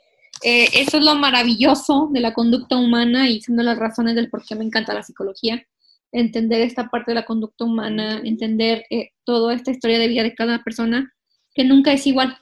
Eh, 0.44 0.68
eso 0.74 0.98
es 0.98 1.04
lo 1.06 1.14
maravilloso 1.14 2.10
de 2.12 2.22
la 2.22 2.34
conducta 2.34 2.76
humana 2.76 3.30
y 3.30 3.40
son 3.40 3.56
de 3.56 3.64
las 3.64 3.78
razones 3.78 4.16
del 4.16 4.32
por 4.32 4.44
qué 4.44 4.56
me 4.56 4.66
encanta 4.66 4.96
la 4.96 5.04
psicología. 5.04 5.64
Entender 6.12 6.62
esta 6.62 6.90
parte 6.90 7.12
de 7.12 7.16
la 7.16 7.26
conducta 7.26 7.66
humana, 7.66 8.20
entender 8.24 8.84
eh, 8.90 9.12
toda 9.26 9.54
esta 9.54 9.70
historia 9.70 10.00
de 10.00 10.08
vida 10.08 10.24
de 10.24 10.34
cada 10.34 10.64
persona, 10.64 11.14
que 11.54 11.64
nunca 11.64 11.94
es 11.94 12.08
igual. 12.08 12.36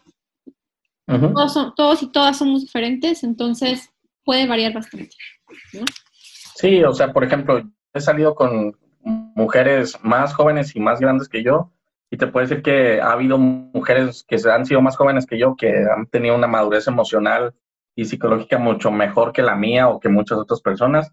todos, 1.05 1.75
todos, 1.75 2.01
y 2.01 2.09
todas 2.13 2.37
somos 2.37 2.61
diferentes, 2.61 3.25
entonces 3.25 3.89
puede 4.23 4.47
variar 4.47 4.71
bastante. 4.71 5.17
Sí, 6.61 6.83
o 6.83 6.93
sea, 6.93 7.11
por 7.11 7.23
ejemplo, 7.23 7.59
he 7.91 7.99
salido 7.99 8.35
con 8.35 8.77
mujeres 9.03 9.97
más 10.03 10.35
jóvenes 10.35 10.75
y 10.75 10.79
más 10.79 10.99
grandes 10.99 11.27
que 11.27 11.41
yo, 11.41 11.71
y 12.11 12.17
te 12.17 12.27
puedo 12.27 12.45
decir 12.45 12.61
que 12.61 13.01
ha 13.01 13.13
habido 13.13 13.39
mujeres 13.39 14.23
que 14.27 14.37
han 14.47 14.67
sido 14.67 14.79
más 14.79 14.95
jóvenes 14.95 15.25
que 15.25 15.39
yo, 15.39 15.55
que 15.55 15.69
han 15.69 16.05
tenido 16.05 16.35
una 16.35 16.45
madurez 16.45 16.87
emocional 16.87 17.55
y 17.95 18.05
psicológica 18.05 18.59
mucho 18.59 18.91
mejor 18.91 19.33
que 19.33 19.41
la 19.41 19.55
mía 19.55 19.89
o 19.89 19.99
que 19.99 20.09
muchas 20.09 20.37
otras 20.37 20.61
personas, 20.61 21.11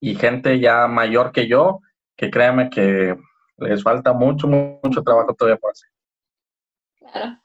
y 0.00 0.14
gente 0.14 0.60
ya 0.60 0.86
mayor 0.86 1.30
que 1.30 1.46
yo, 1.46 1.80
que 2.16 2.30
créanme 2.30 2.70
que 2.70 3.18
les 3.58 3.82
falta 3.82 4.14
mucho, 4.14 4.48
mucho 4.48 5.02
trabajo 5.02 5.34
todavía 5.34 5.58
por 5.58 5.72
hacer. 5.72 5.90
Claro. 6.96 7.38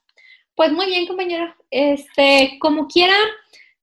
Pues 0.56 0.72
muy 0.72 0.86
bien, 0.86 1.06
compañero. 1.06 1.54
Este, 1.70 2.58
como 2.62 2.88
quiera, 2.88 3.16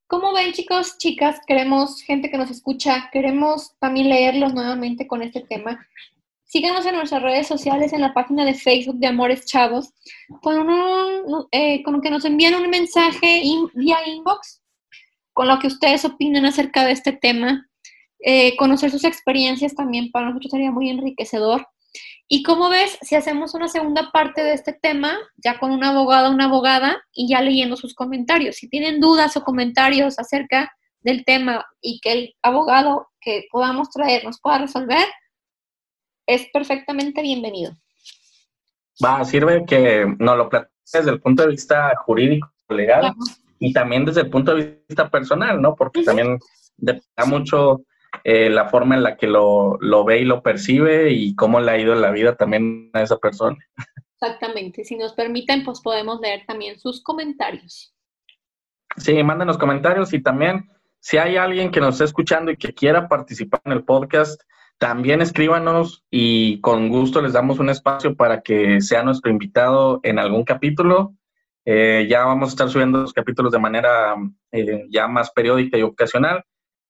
como 0.09 0.33
ven, 0.33 0.53
chicos, 0.53 0.97
chicas, 0.97 1.39
queremos 1.47 2.01
gente 2.03 2.31
que 2.31 2.39
nos 2.39 2.51
escucha, 2.51 3.11
queremos 3.13 3.77
también 3.79 4.09
leerlos 4.09 4.55
nuevamente 4.55 5.07
con 5.07 5.23
este 5.23 5.43
tema. 5.43 5.87
Síganos 6.47 6.87
en 6.87 6.95
nuestras 6.95 7.23
redes 7.23 7.47
sociales, 7.47 7.93
en 7.93 8.01
la 8.01 8.15
página 8.15 8.47
de 8.47 8.55
Facebook 8.55 8.97
de 8.97 9.07
Amores 9.07 9.45
Chavos, 9.45 9.93
con, 10.41 10.67
eh, 11.53 11.83
con 11.83 12.01
que 12.01 12.11
nos 12.11 12.25
envíen 12.25 12.55
un 12.55 12.71
mensaje 12.71 13.43
vía 13.75 13.99
inbox 14.07 14.63
con 15.35 15.47
lo 15.47 15.59
que 15.59 15.67
ustedes 15.67 16.07
opinan 16.07 16.47
acerca 16.47 16.85
de 16.85 16.93
este 16.93 17.13
tema. 17.13 17.69
Eh, 18.21 18.57
conocer 18.57 18.91
sus 18.91 19.05
experiencias 19.05 19.75
también 19.75 20.11
para 20.11 20.29
nosotros 20.29 20.51
sería 20.51 20.71
muy 20.71 20.89
enriquecedor. 20.89 21.69
Y 22.31 22.43
como 22.43 22.69
ves, 22.69 22.99
si 23.01 23.17
hacemos 23.17 23.55
una 23.55 23.69
segunda 23.69 24.11
parte 24.13 24.43
de 24.43 24.53
este 24.53 24.75
tema, 24.75 25.19
ya 25.39 25.59
con 25.59 25.71
un 25.71 25.83
abogado 25.83 26.29
o 26.29 26.33
una 26.33 26.45
abogada 26.45 27.03
y 27.13 27.27
ya 27.27 27.41
leyendo 27.41 27.77
sus 27.77 27.95
comentarios. 27.95 28.57
Si 28.57 28.69
tienen 28.69 29.01
dudas 29.01 29.35
o 29.39 29.45
comentarios 29.45 30.19
acerca 30.19 30.71
del 31.01 31.25
tema 31.25 31.65
y 31.81 32.01
que 32.01 32.13
el 32.13 32.37
abogado 32.43 33.09
que 33.19 33.47
podamos 33.51 33.89
traer 33.91 34.25
nos 34.25 34.41
pueda 34.41 34.59
resolver, 34.59 35.07
es 36.27 36.47
perfectamente 36.53 37.23
bienvenido. 37.23 37.73
Va, 39.03 39.25
sirve 39.25 39.65
que 39.65 40.05
nos 40.19 40.37
lo 40.37 40.51
platiques 40.51 40.93
desde 40.93 41.11
el 41.11 41.21
punto 41.21 41.45
de 41.45 41.51
vista 41.51 41.95
jurídico, 42.05 42.53
legal, 42.69 43.15
y 43.59 43.73
también 43.73 44.05
desde 44.05 44.23
el 44.23 44.31
punto 44.31 44.55
de 44.55 44.83
vista 44.87 45.09
personal, 45.09 45.63
¿no? 45.63 45.75
Porque 45.75 46.03
también 46.03 46.39
depende 46.77 47.07
mucho 47.27 47.85
eh, 48.25 48.51
la 48.51 48.69
forma 48.69 48.95
en 48.95 49.03
la 49.03 49.17
que 49.17 49.27
lo, 49.27 49.79
lo, 49.81 50.05
ve 50.05 50.21
y 50.21 50.25
lo 50.25 50.43
percibe 50.43 51.11
y 51.11 51.35
cómo 51.35 51.61
le 51.61 51.71
ha 51.71 51.79
ido 51.79 51.93
en 51.93 52.03
la 52.03 52.11
vida 52.11 52.37
también 52.37 52.91
a 52.93 53.03
esa 53.03 53.19
persona. 53.19 53.57
Exactamente. 54.21 54.85
Si 54.85 54.97
nos 54.97 55.13
permiten, 55.13 55.65
pues 55.65 55.81
podemos 55.81 56.21
leer 56.21 56.45
también 56.47 56.79
sus 56.79 57.03
comentarios. 57.03 57.95
Sí, 58.97 59.23
mándenos 59.23 59.59
comentarios 59.59 60.13
y 60.13 60.21
también 60.21 60.69
si 61.01 61.19
hay 61.19 61.37
alguien 61.37 61.71
que 61.71 61.81
nos 61.81 61.95
está 61.95 62.05
escuchando 62.05 62.51
y 62.51 62.57
que 62.57 62.75
quiera 62.75 63.09
participar 63.09 63.61
en 63.65 63.73
el 63.73 63.85
podcast, 63.85 64.43
también 64.79 65.21
escríbanos 65.21 66.05
y 66.11 66.61
con 66.61 66.89
gusto 66.89 67.21
les 67.21 67.33
damos 67.33 67.59
un 67.59 67.71
espacio 67.71 68.17
para 68.17 68.43
que 68.43 68.81
sea 68.81 69.03
nuestro 69.03 69.31
invitado 69.31 70.01
en 70.03 70.19
algún 70.19 70.45
capítulo. 70.45 71.15
Eh, 71.65 72.07
ya 72.09 72.25
vamos 72.25 72.49
a 72.49 72.53
estar 72.53 72.69
subiendo 72.69 72.99
los 72.99 73.13
capítulos 73.13 73.53
de 73.53 73.59
manera 73.59 74.15
eh, 74.53 74.87
ya 74.91 75.07
más 75.07 75.31
periódica 75.31 75.77
y 75.79 75.83
ocasional. 75.83 76.45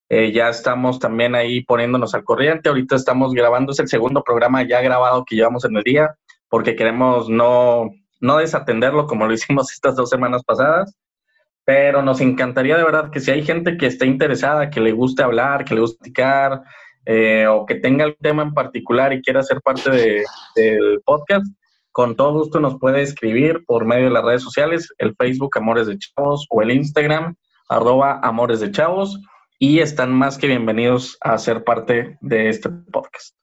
Eh, 0.09 0.31
ya 0.31 0.49
estamos 0.49 0.97
también 0.97 1.35
ahí 1.35 1.63
poniéndonos 1.63 2.15
al 2.15 2.23
corriente. 2.23 2.69
Ahorita 2.69 2.95
estamos 2.95 3.33
grabando, 3.33 3.71
es 3.71 3.79
el 3.79 3.87
segundo 3.87 4.23
programa 4.23 4.67
ya 4.67 4.81
grabado 4.81 5.23
que 5.23 5.35
llevamos 5.35 5.65
en 5.65 5.77
el 5.77 5.83
día, 5.83 6.15
porque 6.49 6.75
queremos 6.75 7.29
no, 7.29 7.91
no 8.19 8.37
desatenderlo 8.37 9.05
como 9.05 9.27
lo 9.27 9.33
hicimos 9.35 9.71
estas 9.71 9.95
dos 9.95 10.09
semanas 10.09 10.43
pasadas. 10.43 10.95
Pero 11.63 12.01
nos 12.01 12.19
encantaría 12.19 12.77
de 12.77 12.83
verdad 12.83 13.11
que 13.11 13.19
si 13.19 13.29
hay 13.29 13.43
gente 13.43 13.77
que 13.77 13.85
esté 13.85 14.07
interesada, 14.07 14.71
que 14.71 14.81
le 14.81 14.91
guste 14.91 15.21
hablar, 15.21 15.65
que 15.65 15.75
le 15.75 15.81
guste 15.81 15.97
platicar, 15.99 16.63
eh, 17.05 17.45
o 17.47 17.67
que 17.67 17.75
tenga 17.75 18.05
el 18.05 18.17
tema 18.17 18.41
en 18.41 18.53
particular 18.55 19.13
y 19.13 19.21
quiera 19.21 19.43
ser 19.43 19.61
parte 19.61 19.91
de, 19.91 20.23
del 20.55 21.01
podcast, 21.05 21.45
con 21.91 22.15
todo 22.15 22.33
gusto 22.33 22.59
nos 22.59 22.79
puede 22.79 23.01
escribir 23.01 23.63
por 23.65 23.85
medio 23.85 24.05
de 24.05 24.11
las 24.11 24.23
redes 24.23 24.41
sociales, 24.41 24.91
el 24.97 25.15
Facebook 25.15 25.55
Amores 25.57 25.85
de 25.85 25.97
Chavos 25.97 26.47
o 26.49 26.61
el 26.63 26.71
Instagram 26.71 27.35
arroba 27.67 28.19
Amores 28.23 28.61
de 28.61 28.71
Chavos 28.71 29.19
y 29.59 29.79
están 29.79 30.11
más 30.11 30.37
que 30.37 30.47
bienvenidos 30.47 31.17
a 31.21 31.37
ser 31.37 31.63
parte 31.63 32.17
de 32.21 32.49
este 32.49 32.69
podcast. 32.69 33.35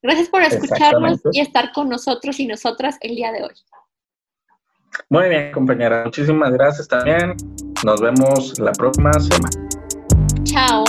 Gracias 0.00 0.28
por 0.28 0.42
escucharnos 0.42 1.20
y 1.32 1.40
estar 1.40 1.72
con 1.72 1.88
nosotros 1.88 2.38
y 2.38 2.46
nosotras 2.46 2.96
el 3.00 3.16
día 3.16 3.32
de 3.32 3.42
hoy. 3.42 3.54
Muy 5.08 5.28
bien, 5.28 5.50
compañera. 5.50 6.04
Muchísimas 6.04 6.52
gracias 6.52 6.86
también. 6.86 7.34
Nos 7.84 8.00
vemos 8.00 8.58
la 8.60 8.72
próxima 8.72 9.12
semana. 9.14 9.68
Chao. 10.44 10.84